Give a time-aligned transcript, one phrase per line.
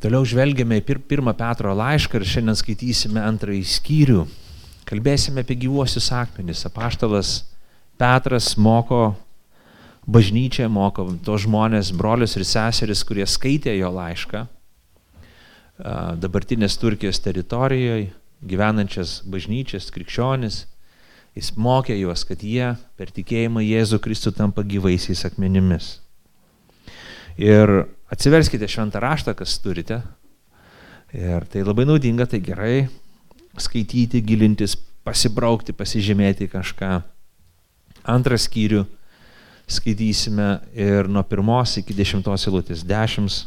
[0.00, 4.22] Toliau žvelgiame į pir pirmą Petro laišką ir šiandien skaitysime antrąjį skyrių.
[4.88, 6.64] Kalbėsime apie gyvuosius akmenis.
[6.66, 7.34] Apaštalas
[8.00, 9.10] Petras moko
[10.08, 14.46] bažnyčią, moko tos žmonės, brolius ir seseris, kurie skaitė jo laišką
[16.20, 18.10] dabartinės Turkijos teritorijoje,
[18.44, 20.64] gyvenančias bažnyčias, krikščionis.
[21.38, 26.00] Jis mokė juos, kad jie per tikėjimą Jėzų Kristų tampa gyvaisiais akmenimis.
[27.38, 30.00] Ir atsiverskite šventą raštą, kas turite.
[31.14, 32.88] Ir tai labai naudinga, tai gerai
[33.58, 37.00] skaityti, gilintis, pasibraukti, pasižymėti kažką.
[38.10, 38.84] Antrą skyrių
[39.70, 42.84] skaitysime ir nuo pirmos iki dešimtos eilutės.
[42.86, 43.44] Dešimt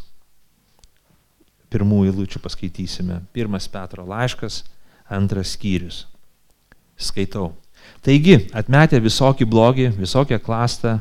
[1.73, 3.23] pirmų eilučių paskaitysime.
[3.33, 4.61] Pirmas Petro laiškas,
[5.09, 6.03] antras skyrius.
[6.99, 7.53] Skaitau.
[8.03, 10.99] Taigi, atmetę visokį blogį, visokią klastą,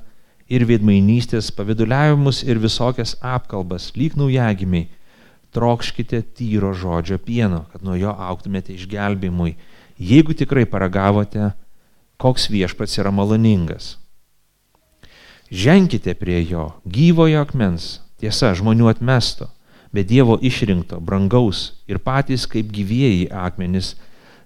[0.51, 4.88] ir veidmainystės, paviduliavimus ir visokias apkalbas, lyg naujagimiai,
[5.52, 9.57] trokškite tyro žodžio pieno, kad nuo jo auktumėte išgelbimui,
[10.01, 11.52] jeigu tikrai paragavote,
[12.16, 13.96] koks viešpats yra maloningas.
[15.52, 19.51] Ženkite prie jo, gyvojo akmens, tiesa, žmonių atmesto,
[19.93, 23.93] bet Dievo išrinkto, brangaus ir patys kaip gyvieji akmenys,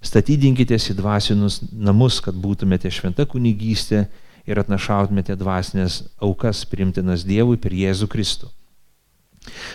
[0.03, 4.07] statydinkitės į dvasinus namus, kad būtumėte šventa kunigystė
[4.47, 8.51] ir atnašautumėte dvasinės aukas primtinas Dievui per Jėzų Kristų.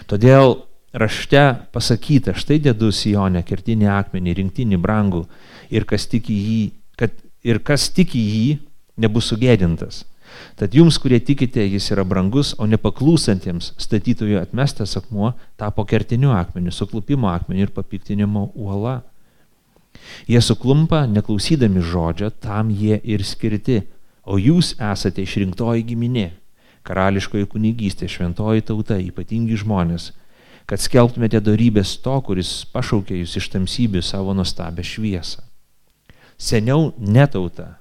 [0.08, 5.26] Todėl rašte pasakyta, štai dėdu Sionę, kertinį akmenį, rinktinį brangų
[5.72, 6.62] ir kas tiki jį,
[7.00, 7.16] kad
[7.48, 8.48] ir kas tiki jį,
[9.02, 10.06] nebus sugėdintas.
[10.56, 16.72] Tad jums, kurie tikite, jis yra brangus, o nepaklūsantiems statytojų atmestas akmuo tapo kertiniu akmeniu,
[16.72, 19.02] suklupimo akmeniu ir papiktinimo uola.
[20.30, 23.82] Jie suklumpa, neklausydami žodžio, tam jie ir skirti,
[24.24, 26.30] o jūs esate išrinktoji giminė,
[26.88, 30.12] karališkoji kunigystė, šventoji tauta, ypatingi žmonės,
[30.70, 35.44] kad skelbtumėte darybės to, kuris pašaukė jūs iš tamsybių savo nuostabę šviesą.
[36.42, 37.76] Seniau netauta,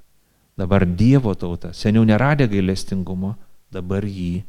[0.58, 3.34] dabar Dievo tauta, seniau neradė gailestingumo,
[3.72, 4.42] dabar jį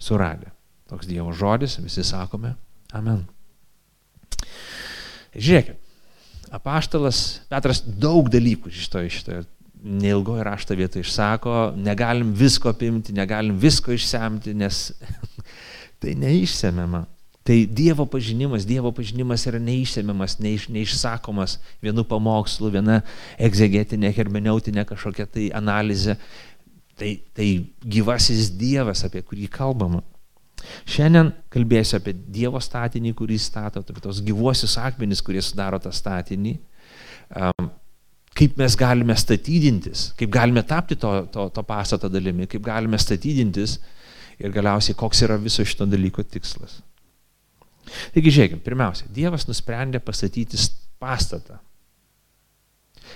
[0.00, 0.50] suradė.
[0.90, 2.54] Toks Dievo žodis, visi sakome,
[2.92, 3.22] amen.
[5.34, 5.78] Žiūrėkit,
[6.54, 7.20] apaštalas
[7.50, 9.44] Petras daug dalykų šitoje, šitoje
[9.84, 14.92] neilgoje rašto vietoje išsako, negalim visko apimti, negalim visko išsemti, nes
[16.00, 17.04] tai neišsemiama.
[17.44, 23.02] Tai Dievo pažinimas, Dievo pažinimas yra neišsemiamas, neiš, neišsakomas vienu pamokslu, viena
[23.36, 26.16] egzegetinė, hermeneutinė kažkokia tai analizė.
[26.96, 27.48] Tai, tai
[27.84, 30.00] gyvasis Dievas, apie kurį kalbama.
[30.88, 36.56] Šiandien kalbėsiu apie Dievo statinį, kurį stato, apie tos gyvuosius akmenis, kurie sudaro tą statinį.
[37.34, 37.68] Um,
[38.34, 43.78] kaip mes galime statydintis, kaip galime tapti to, to, to pastato dalimi, kaip galime statydintis
[44.42, 46.80] ir galiausiai koks yra viso šito dalyko tikslas.
[48.14, 50.58] Taigi žiūrėkime, pirmiausia, Dievas nusprendė pastatyti
[51.02, 51.60] pastatą.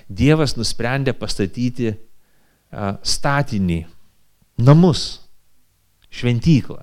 [0.09, 3.81] Dievas nusprendė pastatyti uh, statinį,
[4.63, 5.07] namus,
[6.13, 6.83] šventyklą,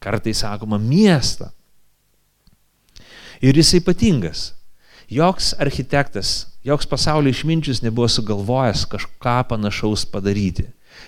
[0.00, 1.50] kartai sakoma miestą.
[3.40, 4.50] Ir jis ypatingas.
[5.10, 10.66] Joks architektas Joks pasaulio išminčius nebuvo sugalvojęs kažką panašaus padaryti.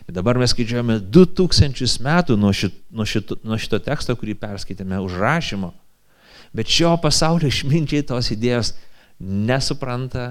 [0.08, 4.96] Ir dabar mes skaičiuojame 2000 metų nuo šito, nuo, šito, nuo šito teksto, kurį perskaitėme
[5.04, 5.68] užrašymo.
[6.56, 8.70] Bet šio pasaulio išminčiai tos idėjos
[9.20, 10.30] nesupranta,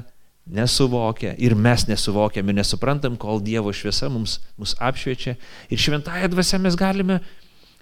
[0.50, 5.36] nesuvokia ir mes nesuvokiam ir nesuprantam, kol Dievo šviesa mums, mus apšviečia.
[5.70, 7.20] Ir šventąją dvasę mes galime,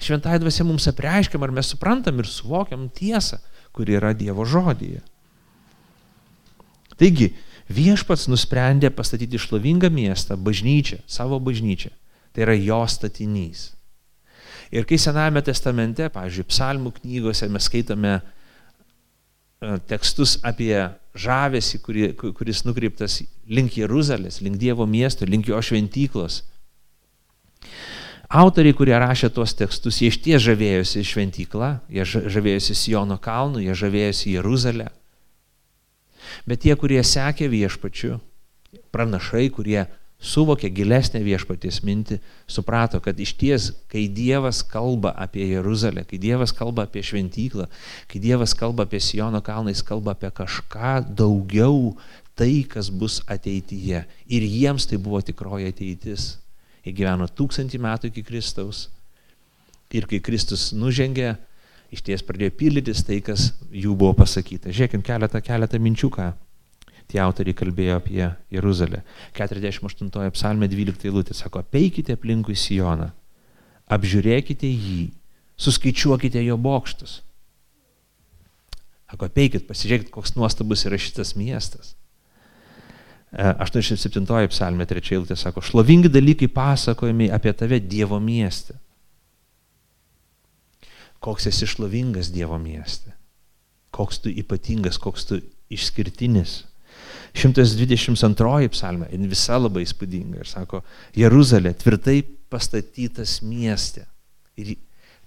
[0.03, 3.39] šventąją dvasę mums apreiškiam, ar mes suprantam ir suvokiam tiesą,
[3.71, 4.99] kuri yra Dievo žodyje.
[6.99, 7.31] Taigi,
[7.71, 11.91] viešpats nusprendė pastatyti šlovingą miestą, bažnyčią, savo bažnyčią.
[12.33, 13.69] Tai yra jo statinys.
[14.69, 18.21] Ir kai Senajame testamente, pavyzdžiui, psalmų knygose mes skaitome e,
[19.89, 20.75] tekstus apie
[21.17, 26.43] žavesi, kuri, kuris nukreiptas link Jeruzalės, link Dievo miesto, link jo šventyklos.
[28.29, 33.73] Autoriai, kurie rašė tuos tekstus, jie iš ties žavėjosi šventyklą, jie žavėjosi Siono kalnu, jie
[33.73, 34.91] žavėjosi Jeruzalę.
[36.49, 38.17] Bet tie, kurie sekė viešpačiu,
[38.93, 39.85] pranašai, kurie
[40.19, 46.51] suvokė gilesnę viešpaties mintį, suprato, kad iš ties, kai Dievas kalba apie Jeruzalę, kai Dievas
[46.55, 47.69] kalba apie šventyklą,
[48.11, 51.95] kai Dievas kalba apie Siono kalną, jis kalba apie kažką daugiau,
[52.39, 54.03] tai, kas bus ateityje.
[54.27, 56.33] Ir jiems tai buvo tikroji ateitis.
[56.83, 58.87] Jie gyveno tūkstantį metų iki Kristaus.
[59.91, 61.33] Ir kai Kristus nužengė
[61.93, 64.73] iš ties pradėjo pildytis tai, kas jų buvo pasakyta.
[64.73, 66.29] Žiūrėkime keletą, keletą minčių, ką
[67.09, 69.01] tie autoriai kalbėjo apie Jeruzalę.
[69.37, 73.09] 48 psalmė 12 eilutė sako, peikite aplinkui Sijoną,
[73.89, 75.09] apžiūrėkite jį,
[75.57, 77.19] suskaičiuokite jo bokštus.
[79.09, 81.95] Sako, apeikit, pasižiūrėkit, koks nuostabus yra šitas miestas.
[83.33, 88.77] 87 e, psalmė 3 eilutė sako, šlovingi dalykai pasakojami apie tave Dievo mieste.
[91.19, 93.13] Koks esi šlovingas Dievo mieste.
[93.91, 95.39] Koks tu ypatingas, koks tu
[95.73, 96.63] išskirtinis.
[97.37, 100.81] 122 psalmė, visa labai įspūdinga ir sako,
[101.17, 104.05] Jeruzalė tvirtai pastatytas mieste.
[104.57, 104.73] Ir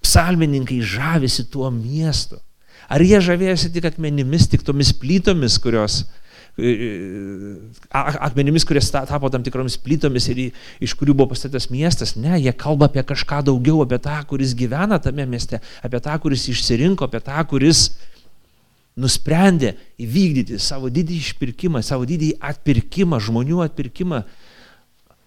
[0.02, 2.40] psalmininkai žavisi tuo miestu.
[2.90, 6.02] Ar jie žavėjosi tik akmenimis, tik tomis plytomis, kurios
[7.92, 10.40] akmenimis, kurie tapo tam tikromis plytomis ir
[10.84, 12.12] iš kurių buvo pastatytas miestas.
[12.20, 16.44] Ne, jie kalba apie kažką daugiau, apie tą, kuris gyvena tame mieste, apie tą, kuris
[16.52, 17.86] išsirinko, apie tą, kuris
[19.00, 19.72] nusprendė
[20.04, 24.20] įvykdyti savo didį išpirkimą, savo didį atpirkimą, žmonių atpirkimą,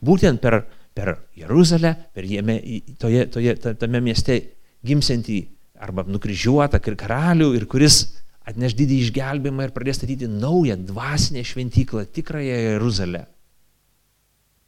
[0.06, 0.62] būtent per,
[0.94, 2.60] per Jeruzalę, per jame,
[3.02, 4.38] toje, toje, tame mieste
[4.86, 5.40] gimsiantį
[5.82, 8.04] arba nukryžiuotą karalių ir kuris
[8.46, 13.26] atneš didį išgelbimą ir pradės statyti naują dvasinę šventyklą, tikrąją Jeruzalę.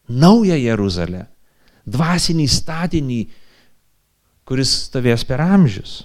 [0.09, 1.25] Naują Jeruzalę.
[1.87, 3.21] Dvasinį statinį,
[4.47, 6.01] kuris stovės per amžius.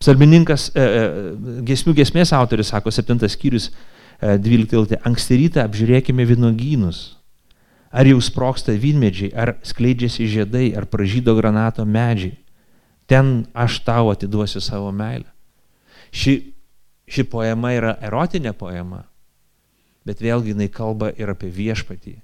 [0.00, 1.04] Psalmininkas, e, e,
[1.66, 3.70] gesmių gesmės autoris sako, septintas skyrius,
[4.20, 7.16] e, dvyliktą, anksti rytą apžiūrėkime vynogynus.
[7.90, 12.36] Ar jau sproksta vynmedžiai, ar skleidžiasi žiedai, ar pražydo granato medžiai
[13.06, 15.30] ten aš tau atiduosiu savo meilę.
[16.14, 16.36] Ši,
[17.08, 19.04] ši poema yra erotinė poema,
[20.06, 22.16] bet vėlgi jinai kalba ir apie viešpatį.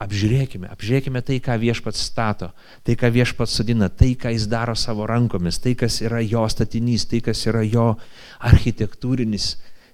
[0.00, 2.48] Apžiūrėkime, apžiūrėkime tai, ką viešpats stato,
[2.88, 7.04] tai, ką viešpats sudina, tai, ką jis daro savo rankomis, tai, kas yra jo statinys,
[7.08, 7.90] tai, kas yra jo
[8.48, 9.50] architektūrinis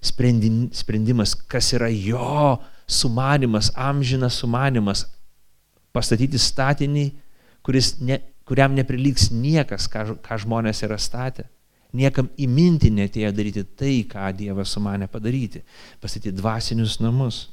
[0.07, 5.09] sprendimas, kas yra jo sumanimas, amžinas sumanimas,
[5.91, 7.07] pastatyti statinį,
[8.07, 11.49] ne, kuriam nepriliks niekas, ką, ką žmonės yra statę.
[11.95, 15.63] Niekam įminti netėjo daryti tai, ką Dievas sumanė padaryti.
[16.03, 17.47] Pastatyti dvasinius namus.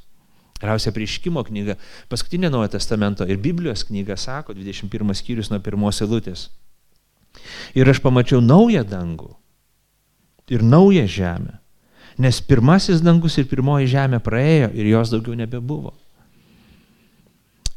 [0.60, 1.76] Galiausia prieškimo knyga,
[2.08, 6.48] paskutinė Naujo testamento ir Biblijos knyga sako, 21 skyrius nuo pirmos eilutės.
[7.74, 9.32] Ir aš pamačiau naują dangų
[10.54, 11.58] ir naują žemę,
[12.18, 15.92] nes pirmasis dangus ir pirmoji žemė praėjo ir jos daugiau nebebuvo.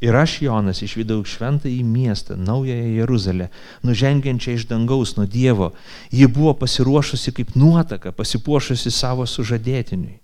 [0.00, 3.48] Ir aš, Jonas, išvydau šventą į miestą, naująją Jeruzalę,
[3.82, 5.72] nužengiančią iš dangaus nuo Dievo.
[6.14, 10.20] Ji buvo pasiruošusi kaip nuotaka, pasipuošusi savo sužadėtiniui.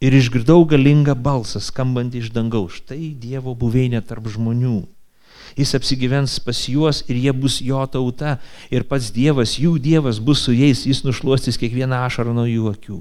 [0.00, 2.80] Ir išgirdau galingą balsą skambantį iš dangaus.
[2.80, 4.86] Štai Dievo buveinė tarp žmonių.
[5.58, 8.38] Jis apsigyvens pas juos ir jie bus jo tauta.
[8.72, 13.00] Ir pats Dievas, jų Dievas bus su jais, jis nušluostys kiekvieną ašarą nuo jų akių.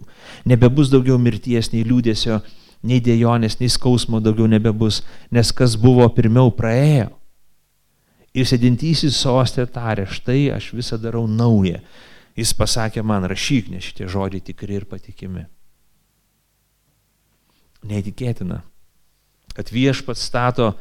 [0.51, 2.41] Nebebus daugiau mirties nei liūdėsio
[2.83, 7.09] nei dėjonės, nei skausmo daugiau nebebus, nes kas buvo pirmiau praėjo.
[8.37, 11.81] Ir sėdintysis sostė tarė, štai aš visą darau naują.
[12.37, 15.47] Jis pasakė man, rašyk, nes šitie žodžiai tikri ir patikimi.
[17.89, 18.61] Neįtikėtina,
[19.55, 20.73] kad viešpats stato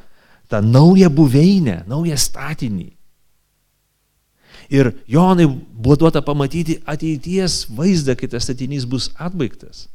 [0.51, 2.93] tą naują buveinę, naują statinį.
[4.69, 9.87] Ir Jonai buvo duota pamatyti ateities vaizdą, kai tas statinys bus atbaigtas.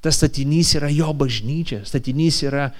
[0.00, 1.82] Tas statinys yra jo bažnyčia.
[1.84, 2.70] Statinys yra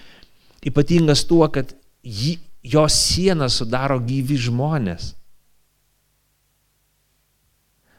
[0.64, 1.74] ypatingas tuo, kad
[2.04, 5.14] jį, jo sieną sudaro gyvi žmonės.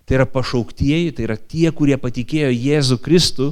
[0.05, 3.51] Tai yra pašauktieji, tai yra tie, kurie patikėjo Jėzų Kristų,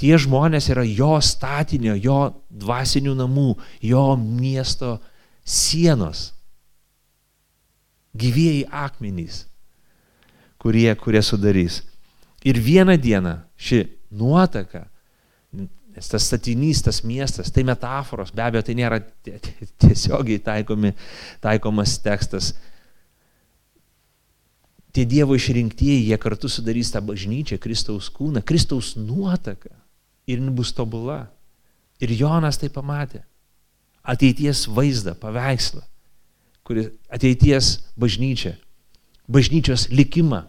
[0.00, 2.20] tie žmonės yra jo statinio, jo
[2.52, 4.98] dvasinių namų, jo miesto
[5.44, 6.30] sienos.
[8.20, 9.44] Gyvieji akmenys,
[10.60, 11.80] kurie, kurie sudarys.
[12.44, 14.89] Ir vieną dieną ši nuotaka
[15.90, 19.00] Nes tas statinys, tas miestas, tai metaforos, be abejo, tai nėra
[19.82, 20.92] tiesiogiai taikomi,
[21.42, 22.52] taikomas tekstas.
[24.94, 29.70] Tie Dievo išrinktieji, jie kartu sudarys tą bažnyčią, Kristaus kūną, Kristaus nuotaką
[30.30, 31.24] ir bus tobula.
[32.00, 33.22] Ir Jonas tai pamatė.
[34.00, 35.82] Ateities vaizdą, paveikslą,
[36.64, 38.54] kuri ateities bažnyčia,
[39.28, 40.46] bažnyčios likimą,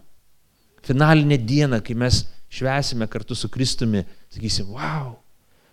[0.82, 2.22] finalinę dieną, kai mes
[2.52, 5.21] švesime kartu su Kristumi, sakysim, wow,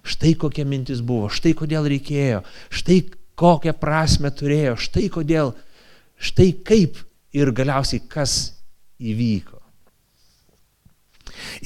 [0.05, 3.01] Štai kokia mintis buvo, štai kodėl reikėjo, štai
[3.39, 5.53] kokią prasme turėjo, štai kodėl,
[6.19, 6.99] štai kaip
[7.35, 8.37] ir galiausiai kas
[8.99, 9.59] įvyko.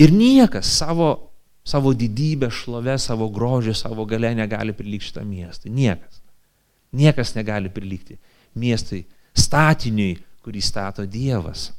[0.02, 1.32] Ir niekas savo,
[1.66, 5.72] savo didybę, šlovę, savo grožį, savo galę negali prilygti šitą miestą.
[5.74, 6.20] Niekas.
[6.94, 8.20] Niekas negali prilygti
[8.60, 11.72] miestui, statiniui, kurį stato Dievas.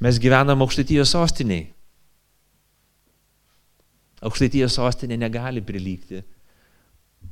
[0.00, 1.66] Mes gyvenam aukštatijos sostiniai.
[4.24, 6.22] Aukštaities sostinė negali prilygti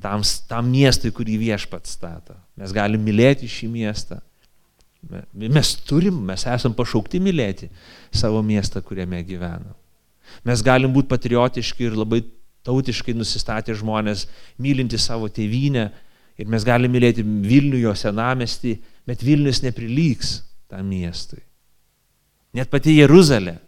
[0.03, 2.37] tam, tam miestui, kurį viešpats stato.
[2.61, 4.21] Mes galim mylėti šį miestą,
[5.33, 7.69] Mes turim, mes esam pašaukti mylėti
[8.15, 9.75] savo miestą, kuriame gyvenam.
[10.47, 12.23] Mes galim būti patriotiški ir labai
[12.65, 14.25] tautiškai nusistatę žmonės,
[14.57, 15.85] mylinti savo tėvynę
[16.41, 20.39] ir mes galim mylėti Vilnių, jo senamestį, bet Vilnius neprilygs
[20.73, 21.43] tam miestui.
[22.55, 23.59] Net pati Jeruzalė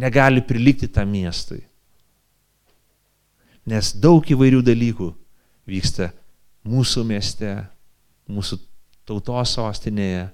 [0.00, 1.62] negali prilygti tam miestui.
[3.70, 5.08] Nes daug įvairių dalykų
[5.70, 6.10] vyksta
[6.68, 7.52] mūsų mieste,
[8.28, 8.58] mūsų
[9.08, 10.28] tautos sostinėje,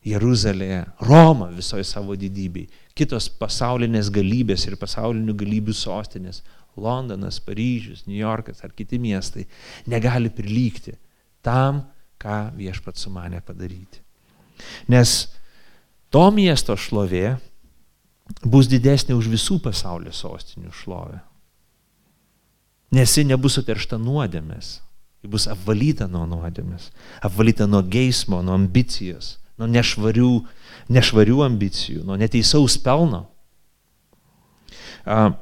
[0.00, 2.64] Jeruzalėje, Roma visoje savo didybei,
[2.96, 6.40] kitos pasaulinės galybės ir pasaulinių galybių sostinės,
[6.80, 9.44] Londonas, Paryžius, New Yorkas ar kiti miestai,
[9.90, 10.94] negali prilygti
[11.44, 11.82] tam,
[12.20, 14.00] ką viešpat sumanė padaryti.
[14.88, 15.28] Nes
[16.12, 17.36] to miesto šlovė
[18.44, 21.20] bus didesnė už visų pasaulio sostinių šlovę.
[22.90, 24.80] Nes ji nebus suteršta nuodėmės,
[25.22, 26.88] ji bus apvalyta nuo nuodėmės,
[27.22, 30.30] apvalyta nuo geismo, nuo ambicijos, nuo nešvarių,
[30.90, 33.26] nešvarių ambicijų, nuo neteisaus pelno.
[35.06, 35.36] A,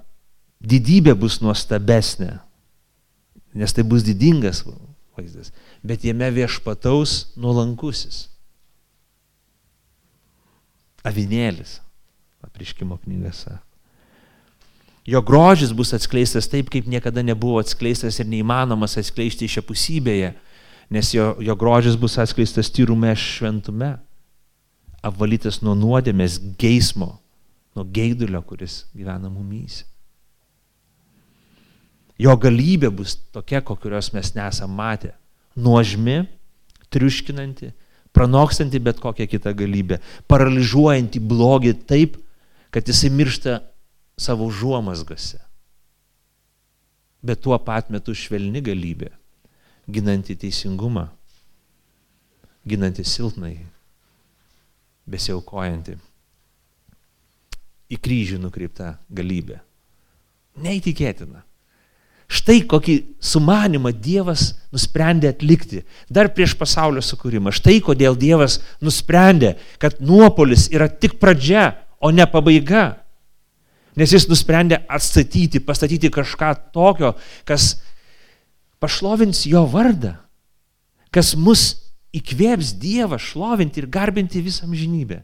[0.60, 2.36] didybė bus nuostabesnė,
[3.58, 4.64] nes tai bus didingas
[5.16, 5.52] vaizdas,
[5.86, 8.26] bet jame viešpataus nuolankusis
[11.06, 11.78] avinėlis,
[12.44, 13.56] apriškimo knygose.
[15.08, 20.34] Jo grožis bus atskleistas taip, kaip niekada nebuvo atskleistas ir neįmanomas atskleisti šią pusybėje,
[20.92, 23.94] nes jo, jo grožis bus atskleistas tyrume šventume,
[25.00, 27.14] apvalytas nuo nuodėmės geismo,
[27.72, 29.86] nuo geidulio, kuris gyvena mumys.
[32.20, 35.14] Jo galybė bus tokia, kokios mes nesam matę.
[35.56, 36.20] Nuožmi,
[36.92, 37.70] triuškinanti,
[38.12, 42.20] pranokstanti bet kokią kitą galybę, paralyžiuojanti blogį taip,
[42.74, 43.56] kad jisai miršta
[44.18, 45.38] savo užuomasgose.
[47.22, 49.10] Bet tuo pat metu švelni galybė,
[49.90, 51.08] ginanti teisingumą,
[52.68, 53.56] ginanti silpnai,
[55.08, 55.96] besiaukojanti.
[57.88, 59.62] Į kryžių nukreipta galybė.
[60.60, 61.44] Neįtikėtina.
[62.28, 62.94] Štai kokį
[63.24, 65.80] sumanimą Dievas nusprendė atlikti
[66.12, 67.54] dar prieš pasaulio sukūrimą.
[67.56, 71.70] Štai kodėl Dievas nusprendė, kad nuopolis yra tik pradžia,
[72.04, 73.00] o ne pabaiga.
[73.98, 77.14] Nes jis nusprendė atstatyti, pastatyti kažką tokio,
[77.48, 77.72] kas
[78.78, 80.14] pašlovins jo vardą,
[81.10, 81.72] kas mus
[82.14, 85.22] įkvėps Dievą šlovinti ir garbinti visą amžinybę.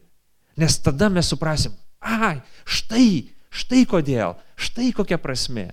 [0.59, 5.71] Nes tada mes suprasim, ai, štai, štai kodėl, štai kokia prasme.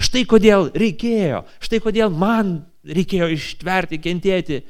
[0.00, 4.62] Štai kodėl reikėjo, štai kodėl man reikėjo ištverti, kentėti,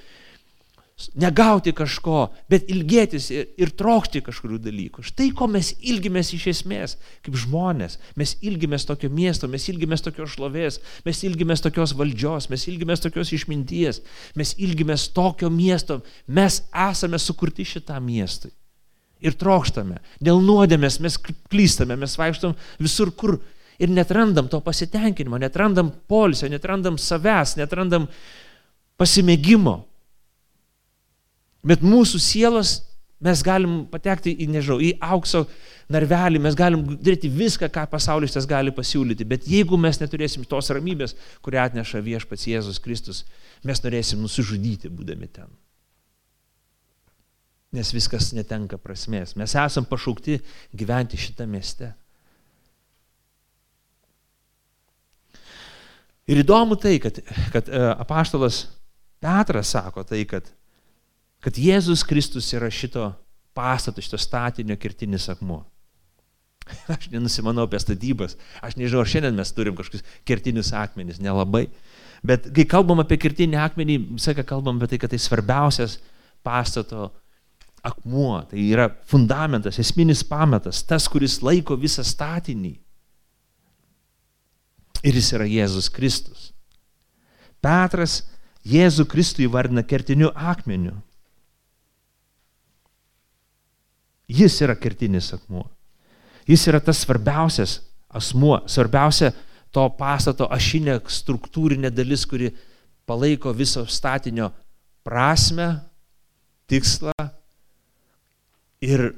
[1.18, 5.04] negauti kažko, bet ilgėtis ir, ir trokšti kažkurių dalykų.
[5.06, 7.98] Štai ko mes ilgimės iš esmės, kaip žmonės.
[8.20, 13.32] Mes ilgimės tokio miesto, mes ilgimės tokios šlovės, mes ilgimės tokios valdžios, mes ilgimės tokios
[13.36, 14.02] išminties,
[14.38, 16.00] mes ilgimės tokio miesto.
[16.28, 18.52] Mes esame sukurti šitam miestui.
[19.20, 19.98] Ir trokštame.
[20.20, 23.38] Dėl nuodėmės mes klystame, mes vaikštom visur, kur
[23.80, 28.08] ir netrandam to pasitenkinimo, netrandam polisio, netrandam savęs, netrandam
[29.00, 29.80] pasimėgimo.
[31.66, 32.78] Bet mūsų sielos
[33.20, 35.44] mes galim patekti į, nežinau, į aukso
[35.92, 40.72] narvelį, mes galim daryti viską, ką pasaulis tas gali pasiūlyti, bet jeigu mes neturėsim tos
[40.72, 43.24] ramybės, kurią atneša viešpats Jėzus Kristus,
[43.66, 45.50] mes norėsim nusižudyti būdami ten.
[47.76, 49.36] Nes viskas netenka prasmės.
[49.38, 50.40] Mes esam pašaukti
[50.74, 51.92] gyventi šitą mieste.
[56.30, 57.20] Ir įdomu tai, kad,
[57.54, 58.64] kad e, apaštalas
[59.20, 60.46] Petras sako tai, kad,
[61.44, 63.10] kad Jėzus Kristus yra šito
[63.56, 65.62] pastato, šito statinio kirtinis akmuo.
[66.92, 71.64] Aš nenusimanau apie statybas, aš nežinau, ar šiandien mes turim kažkokius kertinius akmenis, nelabai.
[72.22, 75.96] Bet kai kalbam apie kertinį akmenį, visą ką kalbam apie tai, kad tai svarbiausias
[76.46, 77.08] pastato
[77.82, 82.74] akmuo, tai yra fundamentas, esminis pamatas, tas, kuris laiko visą statinį.
[85.00, 86.50] Ir jis yra Jėzus Kristus.
[87.64, 88.20] Petras
[88.68, 90.98] Jėzų Kristų įvardina kertiniu akmeniu.
[94.30, 95.66] Jis yra kertinis akmuo.
[96.48, 99.32] Jis yra tas svarbiausias asmuo, svarbiausia
[99.74, 102.50] to pastato ašinė struktūrinė dalis, kuri
[103.06, 104.50] palaiko viso statinio
[105.06, 105.68] prasme,
[106.70, 107.14] tikslą
[108.82, 109.12] ir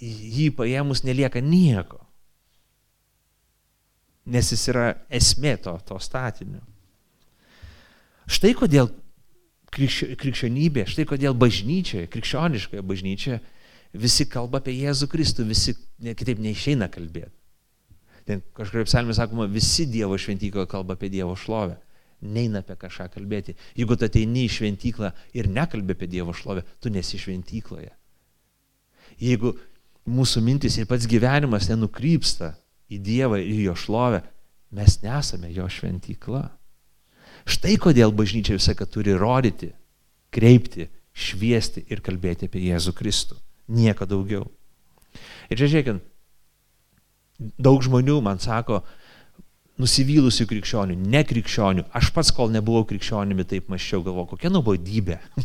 [0.00, 2.06] jį paėmus nelieka nieko
[4.26, 6.60] nes jis yra esmė to, to statinio.
[8.26, 8.90] Štai kodėl
[9.76, 13.38] krikščionybė, štai kodėl bažnyčioje, krikščioniškoje bažnyčioje
[14.00, 17.34] visi kalba apie Jėzų Kristų, visi ne, kitaip neišeina kalbėti.
[18.26, 21.78] Ten kažkaip psalmė sakoma, visi Dievo šventykoje kalba apie Dievo šlovę.
[22.20, 23.54] neina apie kažką kalbėti.
[23.76, 27.92] Jeigu tu ateini į šventyklą ir nekalbė apie Dievo šlovę, tu nesi šventykloje.
[29.20, 29.52] Jeigu
[30.08, 32.54] mūsų mintis ir pats gyvenimas nenukrypsta
[32.88, 34.22] į Dievą ir jo šlovę,
[34.76, 36.44] mes nesame jo šventykla.
[37.46, 39.70] Štai kodėl bažnyčia visą ką turi rodyti,
[40.34, 43.38] kreipti, šviesti ir kalbėti apie Jėzų Kristų.
[43.68, 44.46] Nieko daugiau.
[45.50, 46.02] Ir čia žiūrėkit,
[47.58, 48.82] daug žmonių man sako,
[49.80, 51.86] nusivylusių krikščionių, ne krikščionių.
[51.96, 55.18] Aš pats, kol nebuvau krikščionimi, taip maščiau, galvoju, kokia nuobodybė.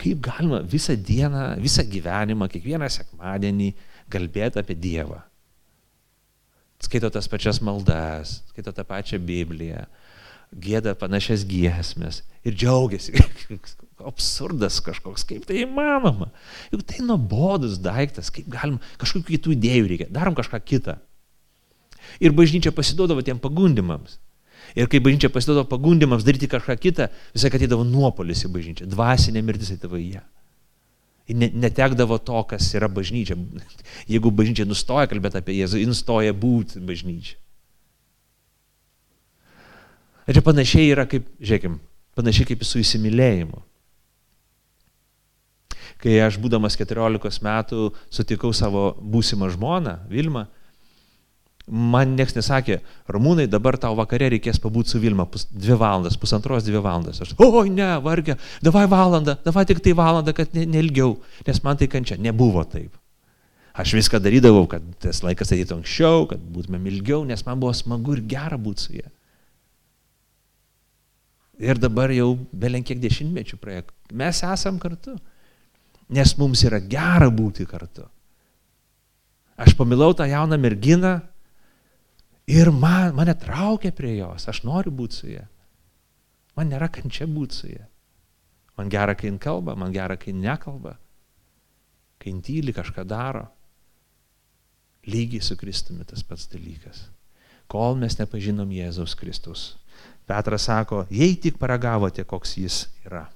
[0.00, 3.70] Kaip galima visą dieną, visą gyvenimą, kiekvieną sekmadienį
[4.12, 5.20] kalbėti apie Dievą.
[6.82, 9.84] Skaito tas pačias maldas, skaito tą pačią Bibliją,
[10.50, 13.14] gėda panašias giesmės ir džiaugiasi.
[14.08, 16.30] Absurdas kažkoks, kaip tai įmanoma.
[16.72, 20.98] Juk tai nuobodus daiktas, kaip galima, kažkokių kitų idėjų reikia, darom kažką kitą.
[22.22, 24.18] Ir bažnyčia pasiduodavo tiem pagundimams.
[24.78, 29.74] Ir kai bažnyčia pasiduodavo pagundimams daryti kažką kitą, visai atėdavo nuopolis į bažnyčią, dvasinė mirtis
[29.74, 30.24] atėdavo į ją.
[31.30, 33.36] Ir netekdavo to, kas yra bažnyčia.
[34.12, 37.38] Jeigu bažnyčia nustoja kalbėti apie Jėzų, jis nustoja būti bažnyčia.
[40.28, 41.78] Ir čia panašiai yra kaip, žiūrėkim,
[42.18, 43.58] panašiai kaip su įsimylėjimu.
[46.02, 50.48] Kai aš būdamas 14 metų sutikau savo būsimą žmoną, Vilmą,
[51.70, 56.66] Man niekas nesakė, Ramūnai, dabar tau vakare reikės pabūti su Vilma pus, dvi valandas, pusantros
[56.66, 57.20] dvi valandas.
[57.22, 61.14] Aš, oi ne, vargia, davai valandą, davai tik tai valandą, kad ne, nelgiau,
[61.46, 62.18] nes man tai kančia.
[62.18, 62.98] Nebuvo taip.
[63.78, 68.18] Aš viską darydavau, kad tas laikas ateitų anksčiau, kad būtumėm ilgiau, nes man buvo smagu
[68.18, 69.06] ir gera būti su jie.
[71.62, 73.86] Ir dabar jau belenkiek dešimtmečių praėjo.
[74.18, 75.14] Mes esam kartu,
[76.12, 78.04] nes mums yra gera būti kartu.
[79.56, 81.20] Aš pamilau tą jauną merginą,
[82.46, 85.46] Ir man, mane traukia prie jos, aš noriu būti su ja.
[86.58, 87.86] Man nėra kančia būti su ja.
[88.76, 90.96] Man gera, kai jin kalba, man gera, kai jin nekalba,
[92.18, 93.46] kai jin tyli kažką daro.
[95.06, 97.06] Lygiai su Kristumi tas pats dalykas.
[97.70, 99.76] Kol mes nepažinom Jėzaus Kristus.
[100.26, 103.26] Petras sako, jei tik paragavote, koks jis yra.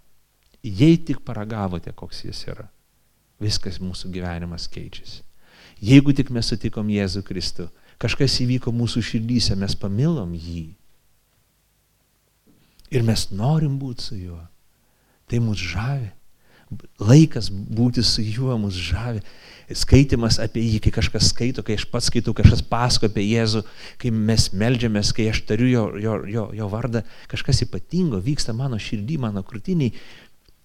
[0.67, 2.67] Jei tik paragavote, koks jis yra.
[3.43, 5.23] Viskas mūsų gyvenimas keičiasi.
[5.85, 7.69] Jeigu tik mes sutikom Jėzų Kristų,
[8.01, 10.71] kažkas įvyko mūsų širdyse, mes pamilom jį.
[12.95, 14.41] Ir mes norim būti su juo.
[15.27, 16.13] Tai mus žavi.
[16.99, 19.21] Laikas būti su juo mus žavi.
[19.75, 23.65] Skaitimas apie jį, kai kažkas skaito, kai aš pats skaitau, kažkas pasako apie Jėzų,
[23.99, 28.79] kai mes melžiamės, kai aš tariu jo, jo, jo, jo vardą, kažkas ypatingo vyksta mano
[28.83, 29.91] širdį, mano krūtiniai.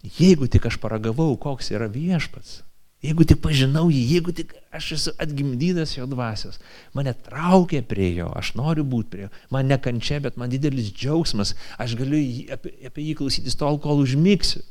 [0.01, 2.61] Jeigu tik aš paragavau, koks yra viešpats,
[3.01, 6.59] Jeigu tik pažinau jį, jeigu tik aš esu atgimdytas jo dvasios,
[6.93, 11.55] mane traukia prie jo, aš noriu būti prie jo, man nekančia, bet man didelis džiaugsmas,
[11.81, 14.61] aš galiu jį, apie, apie jį klausytis tol, kol užmigsiu.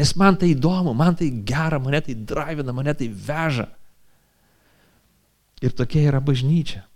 [0.00, 3.66] Nes man tai įdomu, man tai gera, mane tai drivina, mane tai veža.
[5.60, 6.86] Ir tokia yra bažnyčia.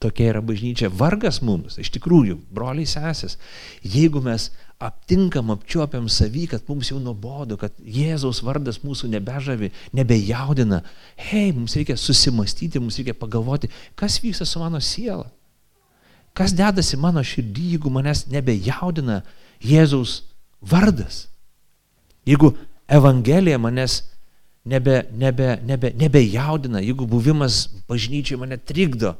[0.00, 0.88] Tokia yra bažnyčia.
[0.94, 3.34] Vargas mums, iš tikrųjų, broliai sesės,
[3.82, 10.84] jeigu mes aptinkam, apčiuopiam savį, kad mums jau nuobodu, kad Jėzaus vardas mūsų nebežavi, nebejaudina.
[11.18, 15.26] Hei, mums reikia susimastyti, mums reikia pagalvoti, kas vyksta su mano siela.
[16.38, 19.24] Kas dedasi mano širdį, jeigu manęs nebejaudina
[19.64, 20.20] Jėzaus
[20.62, 21.26] vardas.
[22.28, 22.52] Jeigu
[22.86, 24.04] Evangelija manęs
[24.68, 29.16] nebe, nebe, nebe, nebejaudina, jeigu buvimas bažnyčiai mane trikdo.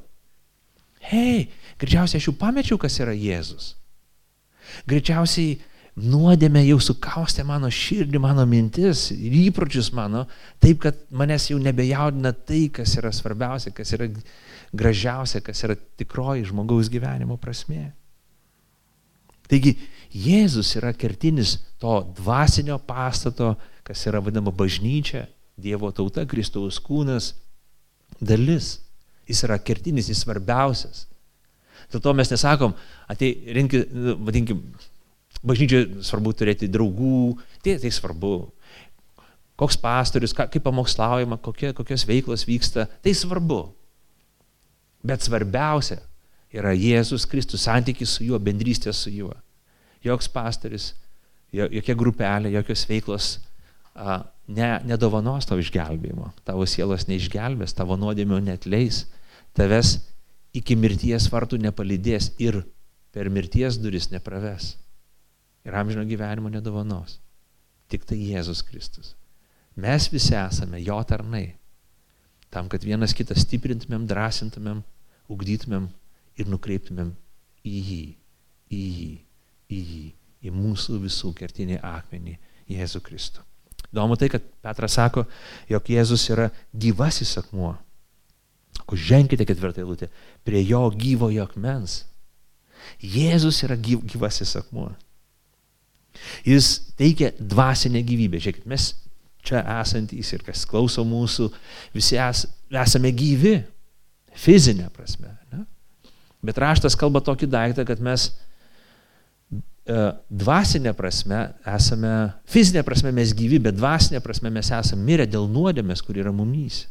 [1.10, 1.48] Hei,
[1.82, 3.77] greičiausiai aš jau pamečiau, kas yra Jėzus.
[4.88, 5.58] Greičiausiai
[5.98, 10.26] nuodėmė jau sukaustė mano širdį, mano mintis ir įpročius mano,
[10.62, 14.08] taip, kad manęs jau nebejaudina tai, kas yra svarbiausia, kas yra
[14.72, 17.88] gražiausia, kas yra tikroji žmogaus gyvenimo prasmė.
[19.48, 19.74] Taigi
[20.12, 23.54] Jėzus yra kertinis to dvasinio pastato,
[23.84, 25.26] kas yra vadinama bažnyčia,
[25.58, 27.32] Dievo tauta, Kristaus kūnas,
[28.22, 28.76] dalis.
[29.28, 31.02] Jis yra kertinis, jis svarbiausias.
[31.92, 32.74] Dėl to mes nesakom,
[33.08, 33.80] atei, rinki,
[34.26, 34.60] vadinkim,
[35.46, 38.34] bažnyčiai svarbu turėti draugų, tai, tai svarbu.
[39.58, 43.64] Koks pastorius, ką, kaip pamokslaujama, kokie, kokios veiklos vyksta, tai svarbu.
[45.06, 45.98] Bet svarbiausia
[46.54, 49.34] yra Jėzus Kristus, santykis su juo, bendrystė su juo.
[50.04, 50.92] Joks pastoris,
[51.52, 53.30] jokia grupelė, jokios veiklos
[53.94, 56.30] a, ne, nedovanos tavo išgelbėjimo.
[56.46, 59.06] Tavo sielos neišgelbės, tavo nuodėmio netleis,
[59.58, 59.96] tavęs
[60.58, 62.60] iki mirties vartų nepalydės ir
[63.14, 64.74] per mirties duris nepraves.
[65.66, 67.18] Ir amžino gyvenimo nedovanos.
[67.88, 69.14] Tik tai Jėzus Kristus.
[69.78, 71.54] Mes visi esame jo tarnai.
[72.50, 74.80] Tam, kad vienas kitą stiprintumėm, drąsintumėm,
[75.28, 75.90] ugdytumėm
[76.40, 77.12] ir nukreiptumėm
[77.64, 78.06] į jį.
[78.68, 79.12] į jį,
[79.72, 80.06] į jį,
[80.44, 82.36] į mūsų visų kertinį akmenį,
[82.68, 83.44] Jėzų Kristų.
[83.88, 85.24] Įdomu tai, kad Petras sako,
[85.70, 87.72] jog Jėzus yra gyvasis akmuo.
[88.88, 90.08] Ženkite ketvirtą eilutę,
[90.46, 92.02] prie jo gyvojo akmens.
[93.02, 94.90] Jėzus yra gyvasis akmuo.
[96.46, 98.40] Jis teikia dvasinę gyvybę.
[98.42, 98.90] Žiūrėkit, mes
[99.44, 101.48] čia esantys ir kas klauso mūsų,
[101.94, 103.58] visi es, esame gyvi,
[104.38, 105.30] fizinė prasme.
[105.52, 105.64] Ne?
[106.44, 111.44] Bet raštas kalba tokį daiktą, kad mes e, dvasinė prasme
[111.76, 112.14] esame,
[112.50, 116.86] fizinė prasme mes gyvi, bet dvasinė prasme mes esame mirę dėl nuodėmės, kur yra mumys.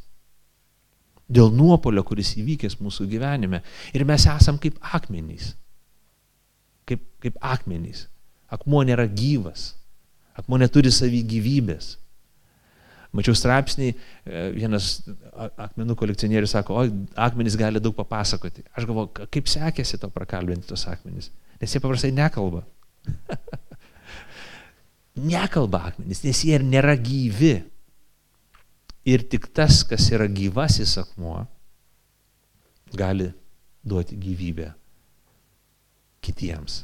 [1.28, 3.60] Dėl nuopolio, kuris įvykęs mūsų gyvenime.
[3.96, 5.52] Ir mes esam kaip akmenys.
[6.88, 8.06] Kaip, kaip akmenys.
[8.54, 9.74] Akmuo nėra gyvas.
[10.40, 11.98] Akmuo neturi savy gyvybės.
[13.16, 13.88] Mačiau straipsnį,
[14.28, 15.00] e, vienas
[15.64, 16.84] akmenų kolekcionierius sako, o
[17.24, 18.66] akmenys gali daug papasakoti.
[18.76, 21.32] Aš galvoju, kaip sekėsi to prakalbinti tos akmenys.
[21.62, 22.66] Nes jie paprastai nekalba.
[25.34, 27.56] nekalba akmenys, nes jie ir nėra gyvi.
[29.08, 31.46] Ir tik tas, kas yra gyvasis akmuo,
[32.98, 33.32] gali
[33.88, 34.74] duoti gyvybę
[36.24, 36.84] kitiems.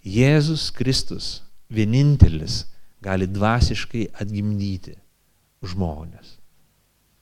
[0.00, 2.64] Jėzus Kristus vienintelis
[3.04, 4.96] gali dvasiškai atgimdyti
[5.64, 6.36] žmonės.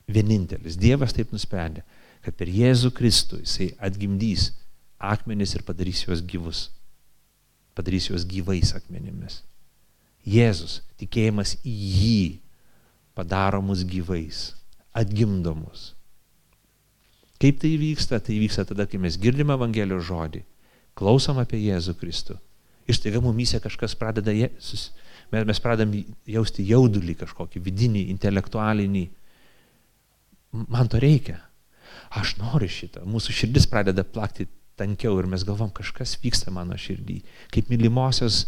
[0.08, 0.78] Vienintelis.
[0.78, 1.82] Dievas taip nusprendė,
[2.24, 4.52] kad per Jėzų Kristų jisai atgimdys
[4.98, 6.68] akmenis ir padarys juos gyvus.
[7.76, 9.42] Padarys juos gyvais akmenimis.
[10.28, 12.22] Jėzus, tikėjimas į jį,
[13.18, 14.52] padaro mus gyvais,
[14.94, 15.92] atgimdo mus.
[17.42, 18.20] Kaip tai vyksta?
[18.22, 20.42] Tai vyksta tada, kai mes girdime Evangelijos žodį,
[20.98, 22.38] klausom apie Jėzų Kristų.
[22.88, 25.92] Ir staiga mumyse kažkas pradeda, mes pradedam
[26.26, 29.04] jausti jaudulį kažkokį vidinį, intelektualinį.
[30.72, 31.40] Man to reikia.
[32.16, 33.02] Aš noriu šitą.
[33.06, 37.18] Mūsų širdis pradeda plakti tankiau ir mes galvom, kažkas vyksta mano širdį.
[37.52, 38.46] Kaip mylimosios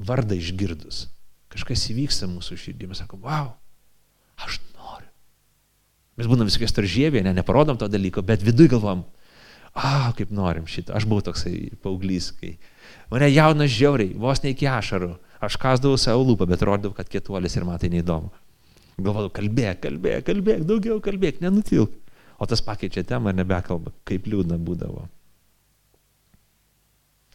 [0.00, 1.06] vardą išgirdus.
[1.52, 2.90] Kažkas įvyksta mūsų širdį.
[2.90, 3.52] Mes sakom, wow,
[4.44, 5.08] aš noriu.
[6.18, 9.04] Mes būnam visokie staržėvė, ne, neparodom to dalyko, bet viduje galvom,
[9.72, 10.96] a, kaip norim šitą.
[10.98, 12.56] Aš buvau toksai paauglys, kai
[13.12, 15.14] mane jaunas žiauriai, vos ne iki ašarų.
[15.44, 18.32] Aš kasdavau savo lūpą, bet rodau, kad kietuolis ir man tai neįdomu.
[18.98, 21.94] Galvodavau, kalbėk, kalbėk, kalbėk, daugiau kalbėk, nenutilk.
[22.38, 25.06] O tas pakeičia temą ir nebekalba, kaip liūdna būdavo.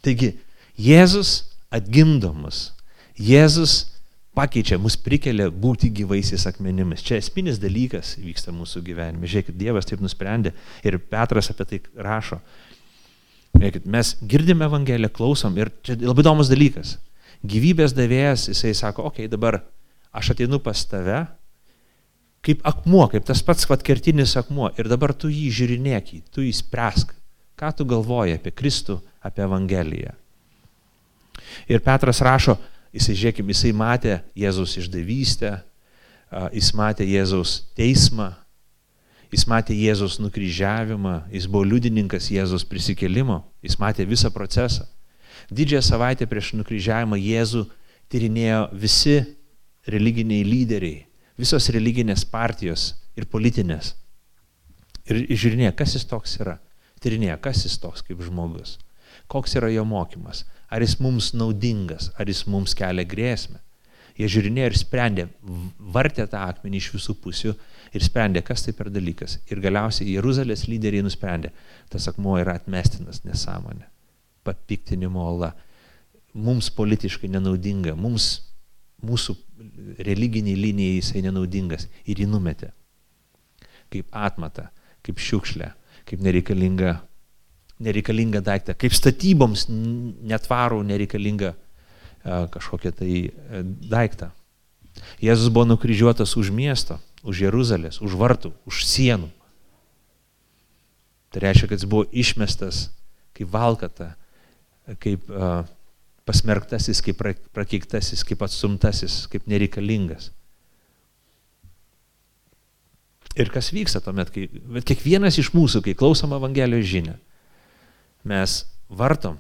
[0.04, 0.34] Taigi,
[0.80, 2.72] Jėzus atgimdo mus.
[3.20, 3.93] Jėzus
[4.34, 7.06] pakeičia, mus prikelia būti gyvaisiais akmenimis.
[7.06, 9.30] Čia esminis dalykas vyksta mūsų gyvenime.
[9.30, 12.42] Žiūrėkit, Dievas taip nusprendė ir Petras apie tai rašo.
[13.54, 16.98] Žiūrėkit, mes girdime Evangeliją, klausom ir čia labai įdomus dalykas
[17.44, 19.60] gyvybės davėjas, jisai sako, okei, okay, dabar
[20.16, 21.26] aš ateinu pas tave,
[22.44, 26.54] kaip akmuo, kaip tas pats vat kertinis akmuo, ir dabar tu jį žiūrinėk, tu jį
[26.56, 27.14] spręsk,
[27.60, 30.16] ką tu galvoji apie Kristų, apie Evangeliją.
[31.72, 32.58] Ir Petras rašo,
[32.94, 35.58] jisai, žiūrėkim, jisai matė Jėzaus išdavystę,
[36.54, 38.32] jis matė Jėzaus teismą,
[39.34, 44.86] jis matė Jėzaus nukryžiavimą, jis buvo liudininkas Jėzaus prisikelimo, jis matė visą procesą.
[45.54, 47.66] Didžiąją savaitę prieš nukryžiavimą Jėzų
[48.14, 49.18] tyrinėjo visi
[49.90, 51.04] religiniai lyderiai,
[51.38, 53.96] visos religinės partijos ir politinės.
[55.10, 56.60] Ir žiūrinėjo, kas jis toks yra.
[57.04, 58.78] Tyrinėjo, kas jis toks kaip žmogus.
[59.28, 60.46] Koks yra jo mokymas.
[60.74, 63.60] Ar jis mums naudingas, ar jis mums kelia grėsmę.
[64.18, 65.24] Jie žiūrinėjo ir sprendė,
[65.94, 67.54] vartė tą akmenį iš visų pusių
[67.98, 69.40] ir sprendė, kas tai per dalykas.
[69.50, 71.50] Ir galiausiai Jeruzalės lyderiai nusprendė,
[71.90, 73.90] tas akmuo yra atmestinas nesąmonė
[74.44, 75.54] papiktinimo ola.
[76.34, 78.28] Mums politiškai nenaudinga, mums,
[79.06, 79.36] mūsų
[80.08, 82.72] religiniai linijai jisai nenaudingas ir jį numetė.
[83.94, 84.70] Kaip atmata,
[85.06, 85.70] kaip šiukšlė,
[86.10, 86.96] kaip nereikalinga,
[87.80, 91.54] nereikalinga daiktą, kaip statyboms netvarų nereikalinga
[92.24, 93.14] kažkokią tai
[93.90, 94.32] daiktą.
[95.24, 99.32] Jėzus buvo nukryžiuotas už miesto, už Jeruzalės, už vartų, už sienų.
[101.34, 102.86] Tai reiškia, kad jis buvo išmestas
[103.34, 104.14] kaip valkata
[105.00, 105.28] kaip
[106.28, 107.20] pasmerktasis, kaip
[107.56, 110.32] prakeiktasis, kaip atsumtasis, kaip nereikalingas.
[113.34, 114.46] Ir kas vyksta tuomet, kai
[114.86, 117.16] kiekvienas iš mūsų, kai klausom Evangelijos žinią,
[118.28, 118.60] mes
[118.90, 119.40] vartom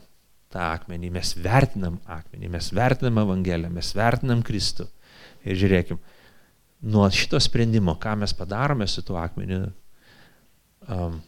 [0.54, 4.88] tą akmenį, mes vertinam akmenį, mes vertinam Evangeliją, mes vertinam Kristų.
[5.43, 6.00] Ir žiūrėkim,
[6.93, 9.65] nuo šito sprendimo, ką mes padarome su tuo akmeniu,
[10.88, 11.22] um,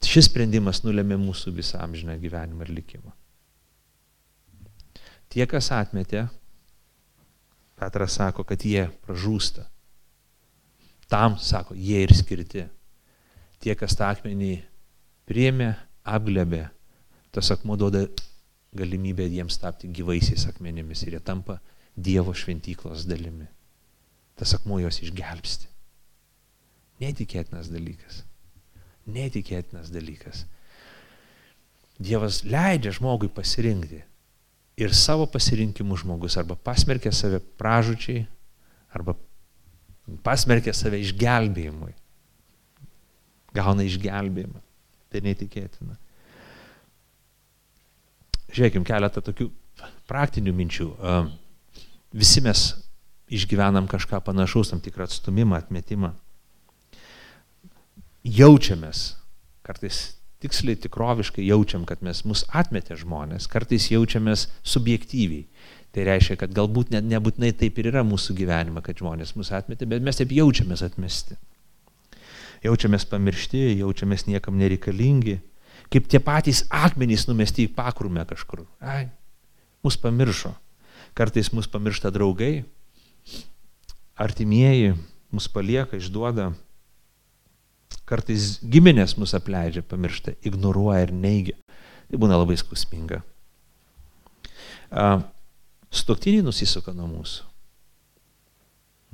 [0.00, 3.12] Šis sprendimas nulėmė mūsų visą amžiną gyvenimą ir likimą.
[5.30, 6.24] Tie, kas atmetė,
[7.80, 9.66] Petras sako, kad jie pražūsta.
[11.08, 12.64] Tam, sako, jie ir skirti.
[13.60, 14.50] Tie, kas tą akmenį
[15.28, 15.70] priėmė,
[16.10, 16.66] apglebė,
[17.34, 18.04] tas akmuo duoda
[18.76, 21.60] galimybę jiems tapti gyvaisiais akmenimis ir jie tampa
[22.00, 23.48] Dievo šventyklos dalimi.
[24.38, 25.66] Tas akmuo juos išgelbsti.
[27.02, 28.22] Neįtikėtinas dalykas.
[29.10, 30.44] Neįtikėtinas dalykas.
[32.00, 34.04] Dievas leidžia žmogui pasirinkti.
[34.80, 38.22] Ir savo pasirinkimu žmogus arba pasmerkia save pražučiai,
[38.96, 39.16] arba
[40.24, 41.92] pasmerkia save išgelbėjimui.
[43.56, 44.62] Gauna išgelbėjimą.
[45.10, 45.96] Tai neįtikėtina.
[48.50, 49.48] Žiūrėkim keletą tokių
[50.10, 50.88] praktinių minčių.
[52.14, 52.64] Visi mes
[53.30, 56.12] išgyvenam kažką panašaus, tam tikrą atstumimą, atmetimą.
[58.26, 59.04] Jaučiamės,
[59.64, 60.00] kartais
[60.42, 65.46] tiksliai, tikroviškai jaučiam, kad mes mus atmetė žmonės, kartais jaučiamės subjektyviai.
[65.94, 69.88] Tai reiškia, kad galbūt net nebūtinai taip ir yra mūsų gyvenime, kad žmonės mus atmetė,
[69.90, 71.38] bet mes taip jaučiamės atmesti.
[72.64, 75.38] Jaučiamės pamiršti, jaučiamės niekam nereikalingi,
[75.92, 78.66] kaip tie patys akmenys numesti į pakrumę kažkur.
[78.84, 79.08] Ai,
[79.84, 80.52] mus pamiršo.
[81.16, 82.64] Kartais mus pamiršta draugai,
[84.20, 84.94] artimieji,
[85.32, 86.50] mus palieka, išduoda.
[88.06, 91.56] Kartais giminės mus apleidžia, pamiršta, ignoruoja ir neigia.
[92.10, 93.22] Tai būna labai skausminga.
[95.90, 97.46] Stoktiniai nusisuka nuo mūsų.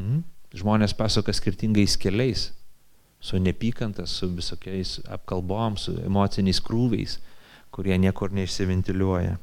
[0.00, 0.24] Hmm?
[0.56, 2.50] Žmonės pasuka skirtingais keliais,
[3.26, 7.16] su nepykanta, su visokiais apkalbom, su emociniais krūviais,
[7.74, 9.34] kurie niekur neišsiventiliuoja.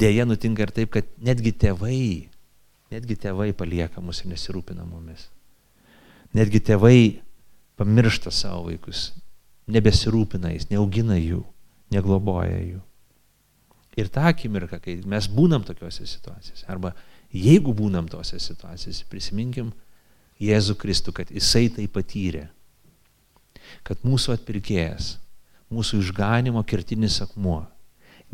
[0.00, 2.00] Deja nutinka ir taip, kad netgi tėvai,
[2.90, 5.28] netgi tėvai palieka mus ir nesirūpina mumis.
[6.34, 6.98] Netgi tėvai
[7.78, 9.12] pamiršta savo vaikus,
[9.70, 11.44] nebesirūpina jais, neaugina jų,
[11.94, 12.82] negloboja jų.
[13.94, 16.96] Ir tą akimirką, kai mes būnam tokiuose situacijose, arba
[17.30, 19.70] jeigu būnam tose situacijose, prisiminkim
[20.42, 22.48] Jėzų Kristų, kad jisai tai patyrė.
[23.86, 25.14] Kad mūsų atpirkėjas,
[25.72, 27.62] mūsų išganimo kertinis akmuo,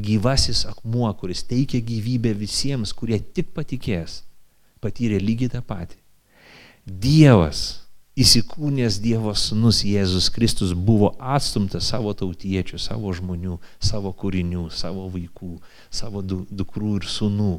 [0.00, 4.22] gyvasis akmuo, kuris teikia gyvybę visiems, kurie tik patikės,
[4.80, 5.98] patyrė lygiai tą patį.
[6.86, 7.84] Dievas,
[8.18, 15.56] įsikūnęs Dievo sunus Jėzus Kristus buvo atstumtas savo tautiečių, savo žmonių, savo kūrinių, savo vaikų,
[15.90, 17.54] savo dukrų ir sunų.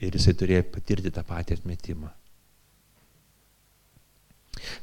[0.00, 2.10] Ir jisai turėjo patirti tą patį atmetimą.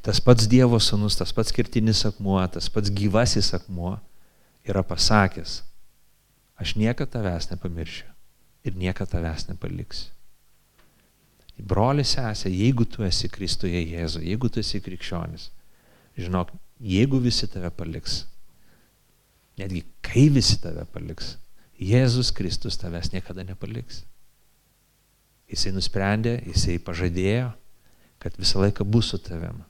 [0.06, 3.98] Tas pats Dievo sunus, tas pats skirtinis akmuo, tas pats gyvasis akmuo
[4.68, 5.62] yra pasakęs,
[6.60, 8.08] aš niekada tavęs nepamiršiu
[8.68, 10.12] ir niekada tavęs nepaliksiu.
[11.58, 15.48] Broli sesė, jeigu tu esi Kristuje Jėzu, jeigu tu esi krikščionis,
[16.18, 18.26] žinok, jeigu visi tave paliks,
[19.58, 21.36] netgi kai visi tave paliks,
[21.78, 24.04] Jėzus Kristus tavęs niekada nepaliks.
[25.50, 27.52] Jisai nusprendė, jisai pažadėjo,
[28.22, 29.64] kad visą laiką bus su tavim.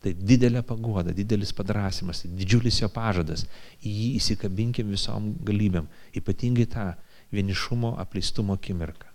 [0.00, 3.44] Tai didelė pagoda, didelis padrasimas, didžiulis jo pažadas.
[3.84, 6.86] Į jį įsikabinkim visom galybėm, ypatingai tą
[7.34, 9.10] vienišumo, apleistumo akimirką.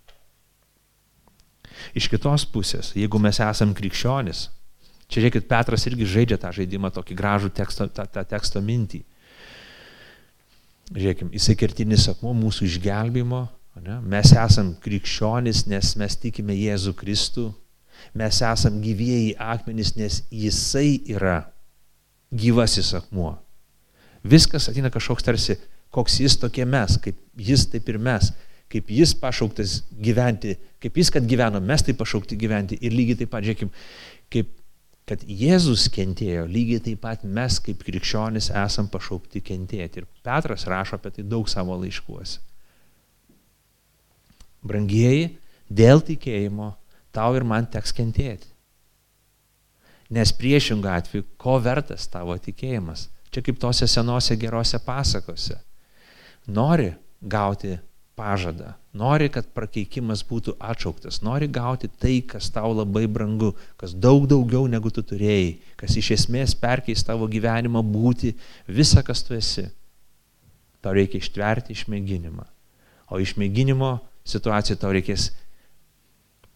[1.98, 4.46] Iš kitos pusės, jeigu mes esam krikščionis,
[5.10, 9.02] čia žiūrėkit, Petras irgi žaidžia tą žaidimą, tokį gražų teksto, tą, tą teksto mintį.
[10.94, 13.42] Žiūrėkim, jisai kertinis akmuo mūsų išgelbimo,
[13.82, 14.00] ne?
[14.06, 17.50] mes esam krikščionis, nes mes tikime Jėzų Kristų,
[18.17, 21.41] mes esam gyvieji akmenys, nes jisai yra
[22.36, 23.36] gyvasis akmuo.
[24.25, 25.58] Viskas ateina kažkoks tarsi,
[25.93, 28.31] koks jis tokie mes, kaip jis taip ir mes,
[28.71, 33.31] kaip jis pašauktas gyventi, kaip jis, kad gyveno, mes taip pašaukti gyventi ir lygiai taip
[33.36, 33.71] pat, žiūrėkim,
[34.34, 34.49] kaip
[35.05, 40.01] kad Jėzus kentėjo, lygiai taip pat mes kaip krikščionis esam pašaukti kentėti.
[40.01, 42.41] Ir Petras rašo apie tai daug savo laiškuose.
[44.65, 45.36] Brangieji,
[45.69, 46.71] dėl tikėjimo
[47.15, 48.51] tau ir man teks kentėti.
[50.13, 53.08] Nes priešingų atveju, ko vertas tavo tikėjimas?
[53.34, 55.58] Čia kaip tose senose gerose pasakose.
[56.45, 57.73] Nori gauti
[58.15, 64.28] pažadą, nori, kad prakeikimas būtų atšauktas, nori gauti tai, kas tau labai brangu, kas daug
[64.30, 68.32] daugiau negu tu turėjai, kas iš esmės perkeis tavo gyvenimą būti
[68.67, 69.67] visą, kas tu esi.
[70.80, 72.45] Tau reikia ištverti išmėginimą.
[73.12, 75.32] O išmėginimo situacijoje tau reikės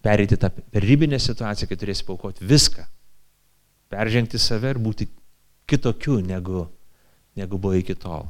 [0.01, 2.85] pereiti tą ribinę situaciją, kai turėsi paukoti viską,
[3.91, 5.07] peržengti save ir būti
[5.69, 6.67] kitokiu negu,
[7.37, 8.27] negu buvo iki tol.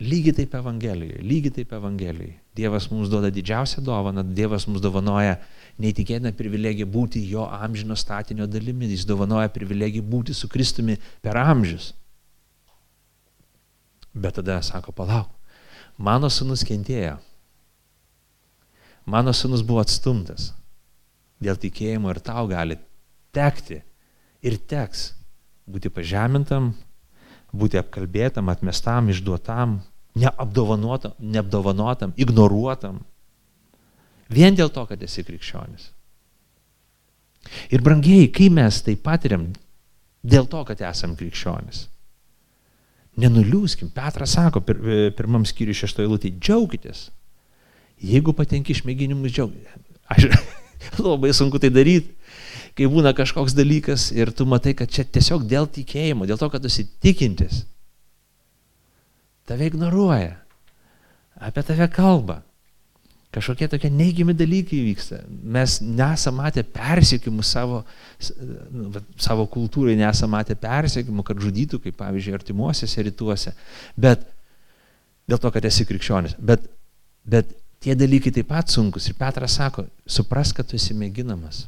[0.00, 2.38] Lygiai taip Evangelijoje, lygiai taip Evangelijoje.
[2.56, 5.36] Dievas mums duoda didžiausią dovaną, Dievas mums dovanoja
[5.80, 11.92] neįtikėtiną privilegiją būti jo amžino statinio dalimi, jis dovanoja privilegiją būti su Kristumi per amžius.
[14.14, 15.28] Bet tada sako, palauk,
[15.98, 17.18] mano sunus kentėjo,
[19.06, 20.50] Mano sunus buvo atstumtas
[21.40, 22.76] dėl tikėjimo ir tau gali
[23.32, 23.80] tekti
[24.44, 25.10] ir teks
[25.70, 26.72] būti pažemintam,
[27.52, 29.78] būti apkalbėtam, atmestam, išduotam,
[30.18, 33.00] neapdovanotam, neapdovanotam, ignoruotam.
[34.30, 35.90] Vien dėl to, kad esi krikščionis.
[37.72, 39.48] Ir brangiai, kai mes tai patiriam
[40.22, 41.86] dėl to, kad esam krikščionis,
[43.20, 43.90] nenuliūskim.
[43.94, 44.82] Petras sako pir,
[45.16, 47.08] pirmam skyriui šeštoje lūtėje, džiaukitės.
[48.00, 49.86] Jeigu patenki išmėginimus, džiaukitės.
[50.10, 50.26] Aš
[51.04, 52.14] labai sunku tai daryti,
[52.78, 56.64] kai būna kažkoks dalykas ir tu matai, kad čia tiesiog dėl tikėjimo, dėl to, kad
[56.64, 57.64] tu esi tikintis,
[59.48, 60.38] tave ignoruoja,
[61.40, 62.40] apie tave kalba.
[63.30, 65.20] Kažkokie tokie neigiami dalykai vyksta.
[65.30, 67.84] Mes nesame matę persiekimų savo,
[68.74, 73.52] nu, savo kultūrai, nesame matę persiekimų, kad žudytų, kaip pavyzdžiui, artimuosiuose rytuose.
[73.94, 74.24] Bet
[75.30, 76.34] dėl to, kad esi krikščionis.
[76.42, 76.66] Bet,
[77.22, 79.08] bet tie dalykai taip pat sunkus.
[79.08, 81.64] Ir Petras sako, supras, kad tu esi mėginamas.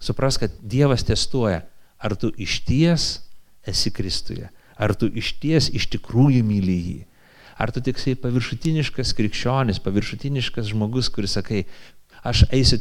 [0.00, 1.64] Supras, kad Dievas testuoja,
[2.00, 3.18] ar tu išties
[3.68, 4.48] esi Kristuje,
[4.80, 7.00] ar tu išties iš tikrųjų myli jį,
[7.60, 11.66] ar tu tik esi paviršutiniškas krikščionis, paviršutiniškas žmogus, kuris sakai,
[12.24, 12.80] aš eisiu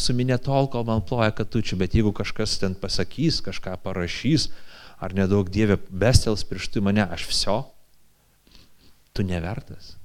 [0.00, 4.50] su minė tol, kol man ploja katučių, bet jeigu kažkas ten pasakys, kažką parašys,
[5.00, 7.56] ar nedaug Dievė bestels pirštų mane, aš viso,
[9.16, 9.99] tu nevertas.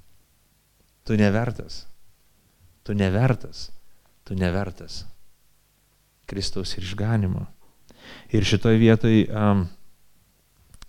[1.05, 1.85] Tu nevertas.
[2.83, 3.69] Tu nevertas.
[4.25, 5.05] Tu nevertas.
[6.25, 7.45] Kristaus ir išganimo.
[8.33, 9.67] Ir šitoje vietoje, um,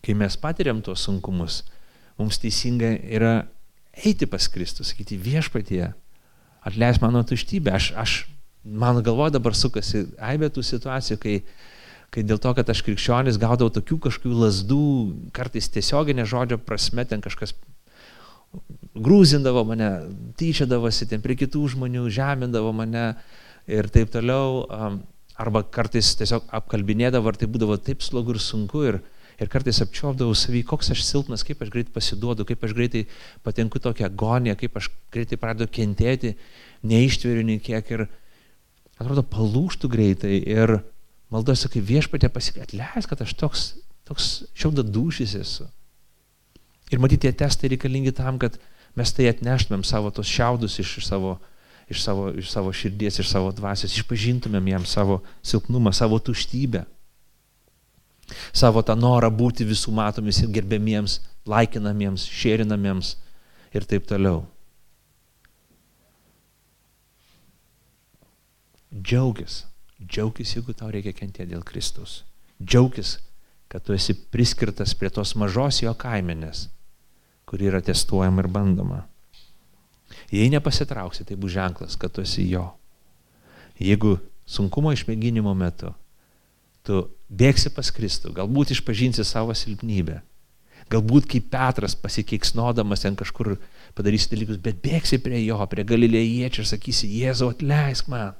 [0.05, 1.63] kai mes patiriam tuos sunkumus,
[2.17, 3.35] mums teisinga yra
[3.97, 5.93] eiti pas Kristus, sakyti viešpatie,
[6.65, 7.73] atleis mano tuštybę.
[7.77, 8.17] Aš, aš,
[8.65, 11.37] mano galvo dabar sukasi aibė tų situacijų, kai,
[12.13, 14.83] kai dėl to, kad aš krikščionis gaudavau tokių kažkokių lasdų,
[15.37, 17.55] kartais tiesioginė žodžio prasme, ten kažkas
[19.03, 19.91] grūzindavo mane,
[20.39, 23.09] tyčiadavosi ten prie kitų žmonių, žemindavo mane
[23.69, 24.65] ir taip toliau.
[25.37, 29.03] Arba kartais tiesiog apkalbinėdavo, ar tai būdavo taip slogu ir sunku ir,
[29.37, 33.03] ir kartais apčiopdavau savį, koks aš silpnas, kaip aš greitai pasiduodu, kaip aš greitai
[33.45, 36.33] patenku tokią agoniją, kaip aš greitai pradedu kentėti,
[36.89, 38.07] neištveriu nei kiek ir
[38.97, 40.79] atrodo palūštų greitai ir
[41.33, 43.67] maldos sakai viešpatė pasikė, atleis, kad aš toks,
[44.09, 45.69] toks šiauda dušys esu.
[46.95, 48.57] Ir matyti, tie testai reikalingi tam, kad
[48.97, 51.37] mes tai atneštumėm savo tos šiaudus iš, iš savo
[51.87, 56.83] iš savo, iš savo širdies, iš savo dvasios, išpažintumėm jam savo silpnumą, savo tuštybę,
[58.53, 63.15] savo tą norą būti visų matomis ir gerbėmiems, laikinamiems, šėrinamiems
[63.75, 64.45] ir taip toliau.
[68.97, 69.67] Džiaugis,
[70.01, 72.25] džiaugis, jeigu tau reikia kentėti dėl Kristaus.
[72.63, 73.19] Džiaugis,
[73.69, 76.67] kad tu esi priskirtas prie tos mažos jo kaimenės,
[77.47, 79.05] kuri yra testuojama ir bandoma.
[80.33, 82.67] Jei nepasitrauksi, tai bus ženklas, kad tu esi jo.
[83.79, 84.17] Jeigu
[84.49, 85.93] sunkumo išmėginimo metu
[86.87, 90.21] tu bėgsi pas Kristų, galbūt išpažinsi savo silpnybę,
[90.93, 93.57] galbūt kaip Petras pasikeiksnodamas ten kažkur
[93.99, 98.37] padarysi dalykus, bet bėgsi prie jo, prie galilėjiečių ir sakysi, Jėzau atleisk man.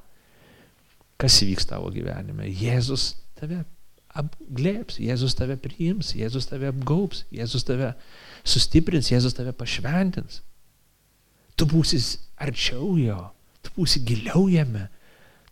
[1.19, 2.47] Kas įvyks tavo gyvenime?
[2.47, 3.65] Jėzus tave
[4.17, 7.95] apglėps, Jėzus tave priims, Jėzus tave apgaups, Jėzus tave
[8.47, 10.43] sustiprins, Jėzus tave pašventins
[11.57, 11.99] tu būsi
[12.37, 13.19] arčiau jo,
[13.65, 14.87] tu būsi giliau jame,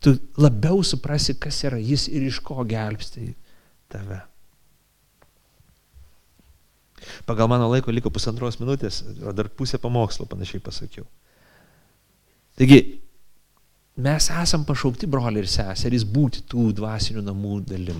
[0.03, 3.33] tu labiau suprasi, kas yra jis ir iš ko gelbsti
[3.91, 4.21] tave.
[7.25, 11.05] Pagal mano laiko liko pusantros minutės, o dar pusę pamokslo panašiai pasakiau.
[12.57, 12.79] Taigi,
[14.01, 17.99] mes esam pašaukti, broliai ir seserys, būti tų dvasinių namų dalim.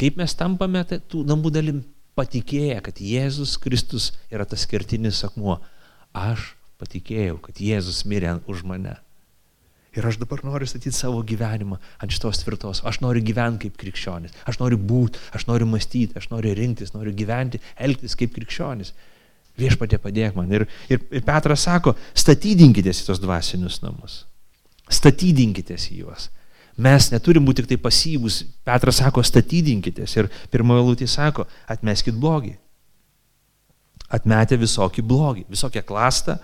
[0.00, 1.80] Kaip mes tampame tų namų dalim?
[2.18, 5.60] Patikėję, kad Jėzus Kristus yra tas kertinis akmuo.
[6.12, 8.98] Aš patikėjau, kad Jėzus mirė už mane.
[9.92, 12.80] Ir aš dabar noriu statyti savo gyvenimą ant šitos tvirtos.
[12.88, 14.32] Aš noriu gyventi kaip krikščionis.
[14.48, 18.94] Aš noriu būti, aš noriu mąstyti, aš noriu rinktis, noriu gyventi, elgtis kaip krikščionis.
[19.60, 20.52] Viešpatė padėk man.
[20.52, 24.22] Ir, ir, ir Petras sako, statydinkitės į tos dvasinius namus.
[24.88, 26.30] Statydinkitės į juos.
[26.76, 28.42] Mes neturim būti tik tai pasyvus.
[28.64, 30.16] Petras sako, statydinkitės.
[30.16, 32.54] Ir pirmoje lūtė sako, atmeskit blogį.
[34.12, 36.36] Atmetę visokį blogį, visokią klastą,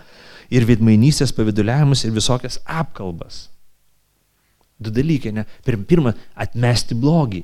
[0.49, 3.47] ir vidmainystės paviduliavimus ir visokias apkalbas.
[4.79, 5.45] Du dalykai, ne?
[5.65, 7.43] Pirma, atmesti blogį.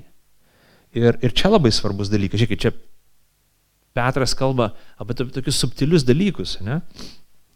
[0.96, 2.40] Ir, ir čia labai svarbus dalykas.
[2.40, 2.72] Žiūrėkit, čia
[3.96, 6.82] Petras kalba apie tokius subtilius dalykus, ne?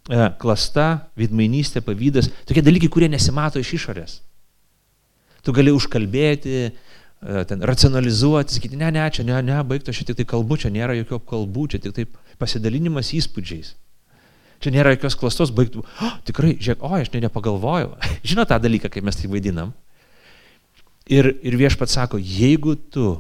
[0.10, 4.20] E, klasta, vidmainystė, pavydas, tokie dalykai, kurie nesimato iš išorės.
[5.50, 10.22] Tu gali užkalbėti, e, ten racionalizuoti, sakyti, ne, ne, čia, ne, ne, baigto, aš tik
[10.22, 13.74] tai kalbu, čia nėra jokių apkalbų, čia tik taip pasidalinimas įspūdžiais.
[14.62, 15.82] Čia nėra jokios klastos baigtų.
[16.04, 17.95] Oh, tikrai, žiūrėk, o, aš ne nepagalvojau.
[18.30, 19.74] Žinot tą dalyką, kai mes tai vaidinam.
[21.10, 23.16] Ir, ir viešpat sako, jeigu tu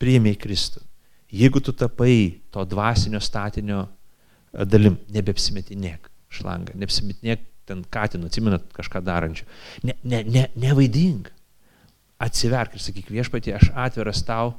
[0.00, 0.86] priėmėjai Kristų,
[1.30, 9.02] Jeigu tu tapai to dvasinio statinio e, dalim, nebepsimetinėk šlangą, neapsimetinėk ten katinu, atsimenat kažką
[9.06, 9.46] darančių.
[9.86, 11.30] Ne, ne, ne, nevaidink.
[12.20, 14.54] Atsiverk ir sakyk viešpatie, aš atviras tau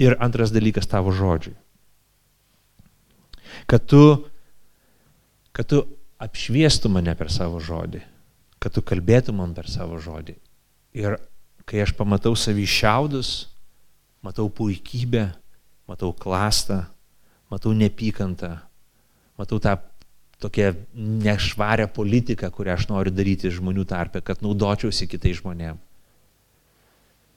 [0.00, 1.56] ir antras dalykas tavo žodžiai.
[3.68, 4.02] Kad tu,
[5.56, 5.82] kad tu
[6.22, 8.00] apšviestų mane per savo žodį,
[8.62, 10.36] kad tu kalbėtų man per savo žodį.
[10.96, 11.18] Ir
[11.68, 13.32] kai aš pamatau savį šiaudus,
[14.24, 15.28] matau puikybę,
[15.88, 16.84] matau klastą,
[17.52, 18.56] matau nepykantą,
[19.38, 19.76] matau tą
[20.38, 25.80] tokią nešvarę politiką, kurią aš noriu daryti žmonių tarpe, kad naudočiausi kitais žmonėm.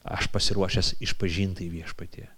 [0.04, 2.28] Aš pasiruošęs išpažinti į viešpatie.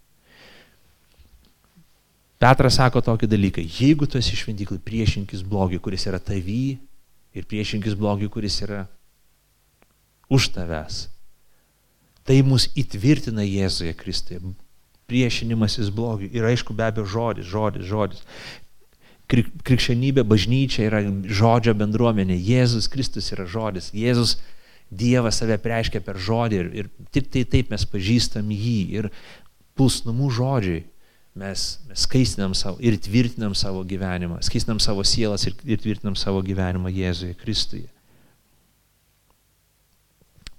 [2.42, 6.78] Petras sako tokį dalyką, jeigu tu esi šventyklai priešinkis blogiui, kuris yra tavy
[7.34, 8.86] ir priešinkis blogiui, kuris yra
[10.32, 11.06] už tavęs,
[12.26, 14.42] tai mus įtvirtina Jėzuje Kristuje.
[15.10, 16.30] Priešinimasis blogiui.
[16.32, 18.22] Ir aišku, be abejo, žodis, žodis, žodis
[19.32, 24.36] krikščionybė, bažnyčia yra žodžio bendruomenė, Jėzus Kristus yra žodis, Jėzus
[24.92, 28.80] Dievas save preiškia per žodį ir, ir tik tai taip mes pažįstam jį.
[29.00, 29.08] Ir
[29.78, 30.82] pusnumų žodžiai
[31.32, 36.42] mes, mes skaistinam savo ir tvirtinam savo gyvenimą, skaistinam savo sielas ir, ir tvirtinam savo
[36.44, 37.88] gyvenimą Jėzuje Kristuje.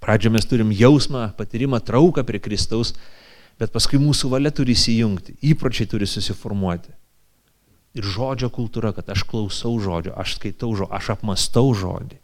[0.02, 2.90] Pradžioje mes turim jausmą, patyrimą, trauką prie Kristaus,
[3.56, 6.90] bet paskui mūsų valia turi įsijungti, įpročiai turi susiformuoti
[7.94, 12.18] ir žodžio kultūra, kad aš klausau žodžio, aš skaitau žodžio, aš apmastau žodį,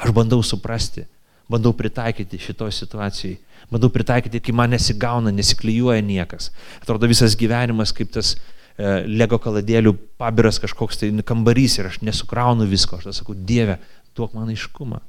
[0.00, 1.04] aš bandau suprasti,
[1.50, 3.36] bandau pritaikyti šitoj situacijai,
[3.72, 6.50] bandau pritaikyti, kai man nesigauna, nesiklyjuoja niekas.
[6.80, 12.68] Atrodo visas gyvenimas kaip tas e, lego kaladėlių pabiras kažkoks tai kambarys ir aš nesukraunu
[12.70, 13.80] visko, aš sakau, Dieve,
[14.16, 15.02] duok man aiškumą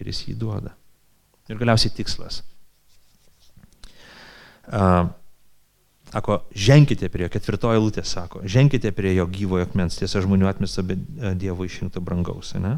[0.00, 0.74] ir jis jį duoda.
[1.48, 2.42] Ir galiausiai tikslas.
[4.64, 5.12] Uh,
[6.14, 10.84] Sako, ženkite prie jo, ketvirtoji lūtė sako, ženkite prie jo gyvojo akmens, tiesa žmonių atmesta,
[10.86, 12.52] bet e, Dievo išrinkto brangaus.
[12.54, 12.76] Ne?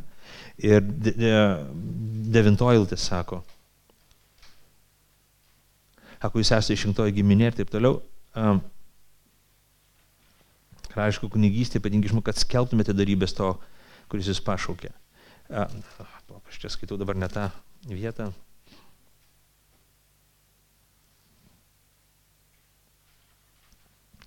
[0.64, 1.32] Ir de, de,
[2.32, 3.42] devintoji lūtė sako,
[6.16, 8.00] sako, jūs esate išrinktoji giminė ir taip toliau.
[8.40, 8.62] Um,
[10.96, 13.52] aišku, kunigystė, ypatingai žmonių, kad skelbtumėte darybės to,
[14.08, 14.94] kuris jūs pašaukė.
[15.52, 15.68] Uh,
[16.40, 17.50] aš čia skaitau dabar ne tą
[17.84, 18.32] vietą.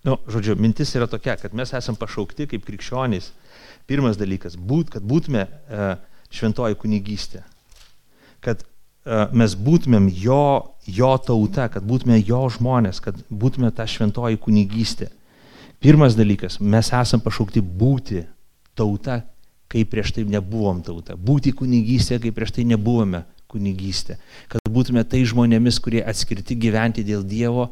[0.07, 3.33] Nu, žodžiu, mintis yra tokia, kad mes esame pašaukti kaip krikščionys.
[3.89, 5.87] Pirmas dalykas, būt, kad būtume e,
[6.31, 7.41] šventoji kunigystė.
[8.45, 8.67] Kad e,
[9.35, 10.43] mes būtumėm jo,
[10.87, 15.09] jo tauta, kad būtume jo žmonės, kad būtume ta šventoji kunigystė.
[15.83, 18.23] Pirmas dalykas, mes esame pašaukti būti
[18.79, 19.21] tauta,
[19.69, 21.17] kai prieš tai nebuvom tauta.
[21.19, 24.15] Būti kunigystė, kai prieš tai nebuvome kunigystė.
[24.47, 27.69] Kad būtume tai žmonėmis, kurie atskirti gyventi dėl Dievo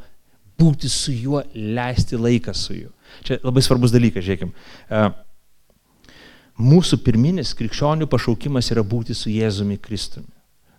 [0.57, 2.91] būti su juo, leisti laiką su juo.
[3.25, 4.51] Čia labai svarbus dalykas, žiūrėkim.
[4.89, 5.03] E,
[6.57, 10.29] mūsų pirminis krikščionių pašaukimas yra būti su Jėzumi Kristumi.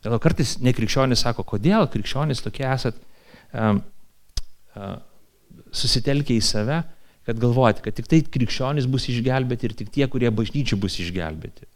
[0.05, 2.99] Dėl kartais nekrikščionis sako, kodėl krikščionis tokie esat
[3.51, 3.81] um,
[4.79, 4.93] uh,
[5.75, 6.77] susitelkę į save,
[7.27, 11.67] kad galvojate, kad tik tai krikščionis bus išgelbėti ir tik tie, kurie bažnyčiai bus išgelbėti.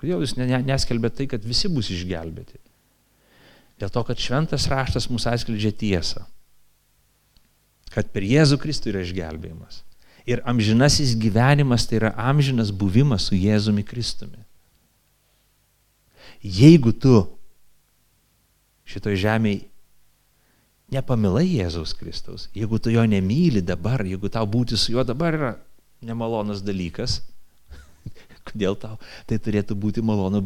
[0.00, 2.58] Kodėl jūs neskelbėte tai, kad visi bus išgelbėti?
[3.80, 6.26] Dėl to, kad šventas raštas mūsų atskleidžia tiesą
[7.94, 9.82] kad per Jėzų Kristų yra išgelbėjimas.
[10.28, 14.44] Ir amžinasis gyvenimas tai yra amžinas buvimas su Jėzumi Kristumi.
[16.40, 17.24] Jeigu tu
[18.88, 19.70] šitoj žemėje
[20.90, 25.50] nepamilai Jėzaus Kristaus, jeigu tu jo nemyli dabar, jeigu tau būti su juo dabar yra
[26.02, 27.20] nemalonus dalykas,
[28.48, 28.98] kodėl tau
[29.30, 30.42] tai turėtų būti malonu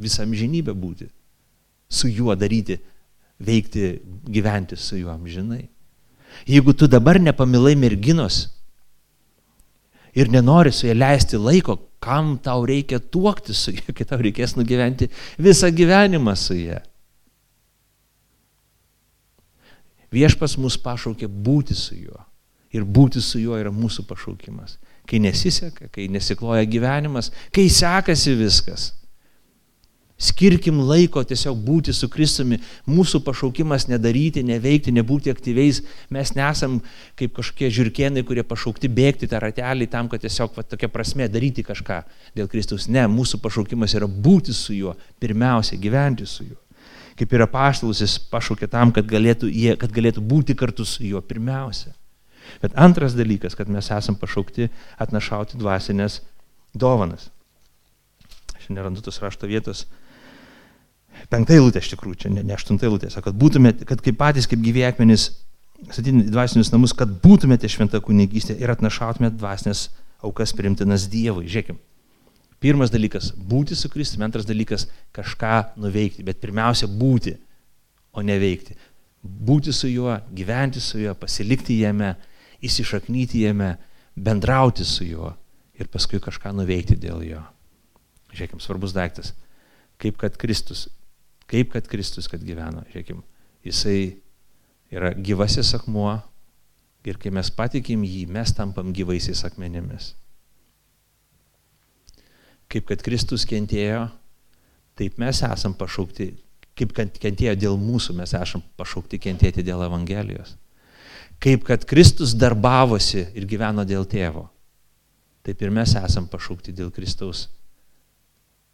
[0.00, 1.08] visam žinybę būti,
[1.88, 2.78] su juo daryti,
[3.40, 5.64] veikti, gyventi su juo amžinai.
[6.48, 8.48] Jeigu tu dabar nepamilai merginos
[10.14, 14.56] ir nenori su ja leisti laiko, kam tau reikia tuokti su ja, kai tau reikės
[14.58, 16.80] nugyventi visą gyvenimą su ja.
[20.10, 22.18] Viešpas mus pašaukė būti su juo.
[22.74, 24.76] Ir būti su juo yra mūsų pašaukimas.
[25.06, 28.90] Kai nesiseka, kai nesikloja gyvenimas, kai sekasi viskas
[30.20, 32.58] Skirkim laiko tiesiog būti su Kristumi.
[32.90, 35.80] Mūsų pašaukimas nedaryti, neveikti, nebūti aktyviais.
[36.12, 36.80] Mes nesam
[37.16, 41.64] kaip kažkokie žirkienai, kurie pašaukti bėgti tą ratelį tam, kad tiesiog va, tokia prasme daryti
[41.64, 42.02] kažką
[42.36, 42.84] dėl Kristaus.
[42.92, 44.92] Ne, mūsų pašaukimas yra būti su juo,
[45.24, 46.58] pirmiausia, gyventi su juo.
[47.16, 51.20] Kaip yra paštalus, jis pašaukė tam, kad galėtų, jie, kad galėtų būti kartu su juo
[51.24, 51.94] pirmiausia.
[52.60, 54.68] Bet antras dalykas, kad mes esam pašaukti
[55.00, 56.20] atnašauti dvasinės
[56.76, 57.30] dovanas.
[58.56, 59.86] Aš nerandu tos rašto vietos
[61.30, 64.48] Penkta eilutė iš tikrųjų, čia ne, ne aštunta eilutė, sako, kad būtumėte, kad kaip patys,
[64.50, 65.30] kaip gyvi akmenys
[65.88, 69.88] statydami dvasinius namus, kad būtumėte šventa kunigystė ir atnašautumėte dvasinės
[70.26, 71.48] aukas primtinas Dievui.
[71.48, 71.78] Žiūrėkime.
[72.60, 74.86] Pirmas dalykas- būti su Kristumi, antras dalykas-
[75.16, 77.36] kažką nuveikti, bet pirmiausia- būti,
[78.12, 78.76] o ne veikti.
[79.24, 82.16] Būti su juo, gyventi su juo, pasilikti jame,
[82.62, 83.78] įsišaknyti jame,
[84.16, 85.34] bendrauti su juo
[85.78, 87.42] ir paskui kažką nuveikti dėl jo.
[88.34, 89.32] Žiūrėkime, svarbus daiktas.
[89.98, 90.88] Kaip kad Kristus,
[91.50, 92.84] kaip kad Kristus, kad gyveno.
[92.92, 93.24] Žiūrėkime,
[93.66, 93.98] jisai
[94.94, 96.12] yra gyvasis akmuo
[97.06, 100.12] ir kai mes patikim jį, mes tampam gyvaisiais akmenimis.
[102.70, 104.06] Kaip kad Kristus kentėjo,
[104.98, 106.28] taip mes esam pašaukti,
[106.78, 110.54] kaip kad kentėjo dėl mūsų, mes esam pašaukti kentėti dėl Evangelijos.
[111.42, 114.44] Kaip kad Kristus darbavosi ir gyveno dėl tėvo,
[115.42, 117.48] taip ir mes esam pašaukti dėl Kristaus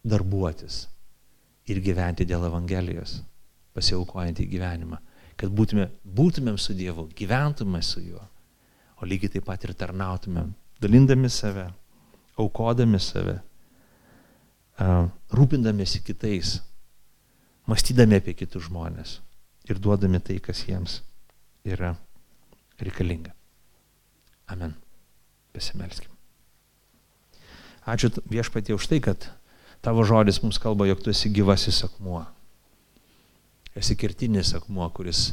[0.05, 0.85] darbuotis
[1.67, 3.19] ir gyventi dėl Evangelijos,
[3.75, 5.01] pasiaukojant į gyvenimą
[5.37, 8.23] kad būtume, būtumėm su Dievu, gyventume su juo,
[8.97, 10.49] o lygiai taip pat ir tarnautumėm,
[10.81, 11.67] dalindami save,
[12.41, 13.37] aukodami save,
[15.37, 16.57] rūpindamėsi kitais,
[17.69, 19.17] mąstydami apie kitus žmonės
[19.69, 21.01] ir duodami tai, kas jiems
[21.67, 21.93] yra
[22.81, 23.33] reikalinga.
[24.53, 24.73] Amen.
[25.53, 26.13] Pasimelskim.
[27.87, 29.25] Ačiū viešpatie už tai, kad
[29.85, 32.25] tavo žodis mums kalba, jog tu esi gyvasis akmuo
[33.77, 35.31] esi kertinis akmuo, kuris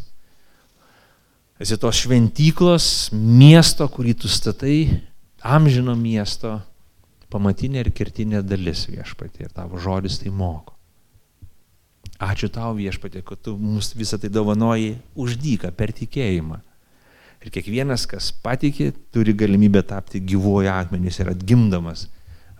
[1.60, 5.00] esi tos šventyklos, miesto, kurį tu statai,
[5.44, 6.58] amžino miesto,
[7.32, 10.74] pamatinė ir kertinė dalis viešpatė ir tavo žodis tai moko.
[12.22, 16.60] Ačiū tau viešpatė, kad tu mums visą tai dovanoji uždyką per tikėjimą.
[17.44, 22.06] Ir kiekvienas, kas patikė, turi galimybę tapti gyvuoju akmenys ir atgimdamas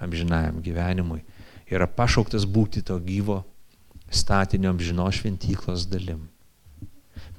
[0.03, 1.23] amžinajam gyvenimui.
[1.71, 3.43] Yra pašauktas būti to gyvo
[4.13, 6.27] statinio amžino šventyklos dalim.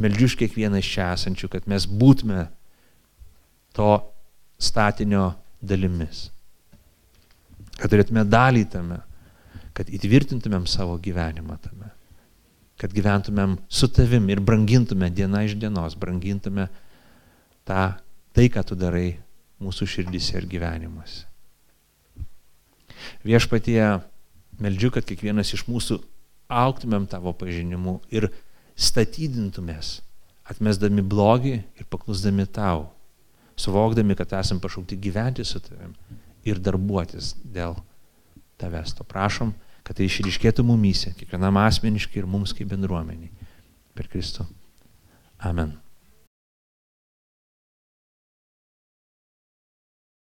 [0.01, 2.47] Meldžiu iš kiekvieną iš čia esančių, kad mes būtume
[3.76, 3.89] to
[4.59, 6.30] statinio dalimis.
[7.76, 9.01] Kad turėtume dalį tame,
[9.76, 11.91] kad įtvirtintumėm savo gyvenimą tame.
[12.80, 16.67] Kad gyventumėm su tavim ir brangintume diena iš dienos, brangintume
[17.67, 17.95] tą,
[18.36, 19.15] tai, ką tu darai
[19.63, 21.23] mūsų širdise ir gyvenimuose.
[23.28, 23.80] Viešpatie,
[24.62, 25.99] meldžiu, kad kiekvienas iš mūsų
[26.51, 28.30] auktumėm tavo pažinimu ir
[28.76, 29.99] statydintumės,
[30.45, 32.89] atmesdami blogį ir paklusdami tau,
[33.60, 35.95] suvokdami, kad esam pašaukti gyventi su tavim
[36.45, 37.78] ir darbuotis dėl
[38.62, 38.93] tavęs.
[38.99, 43.32] To prašom, kad tai išryškėtų mumyse, kiekvienam asmeniškai ir mums kaip bendruomeniai.
[43.95, 44.45] Per Kristų.
[45.39, 45.84] Amen.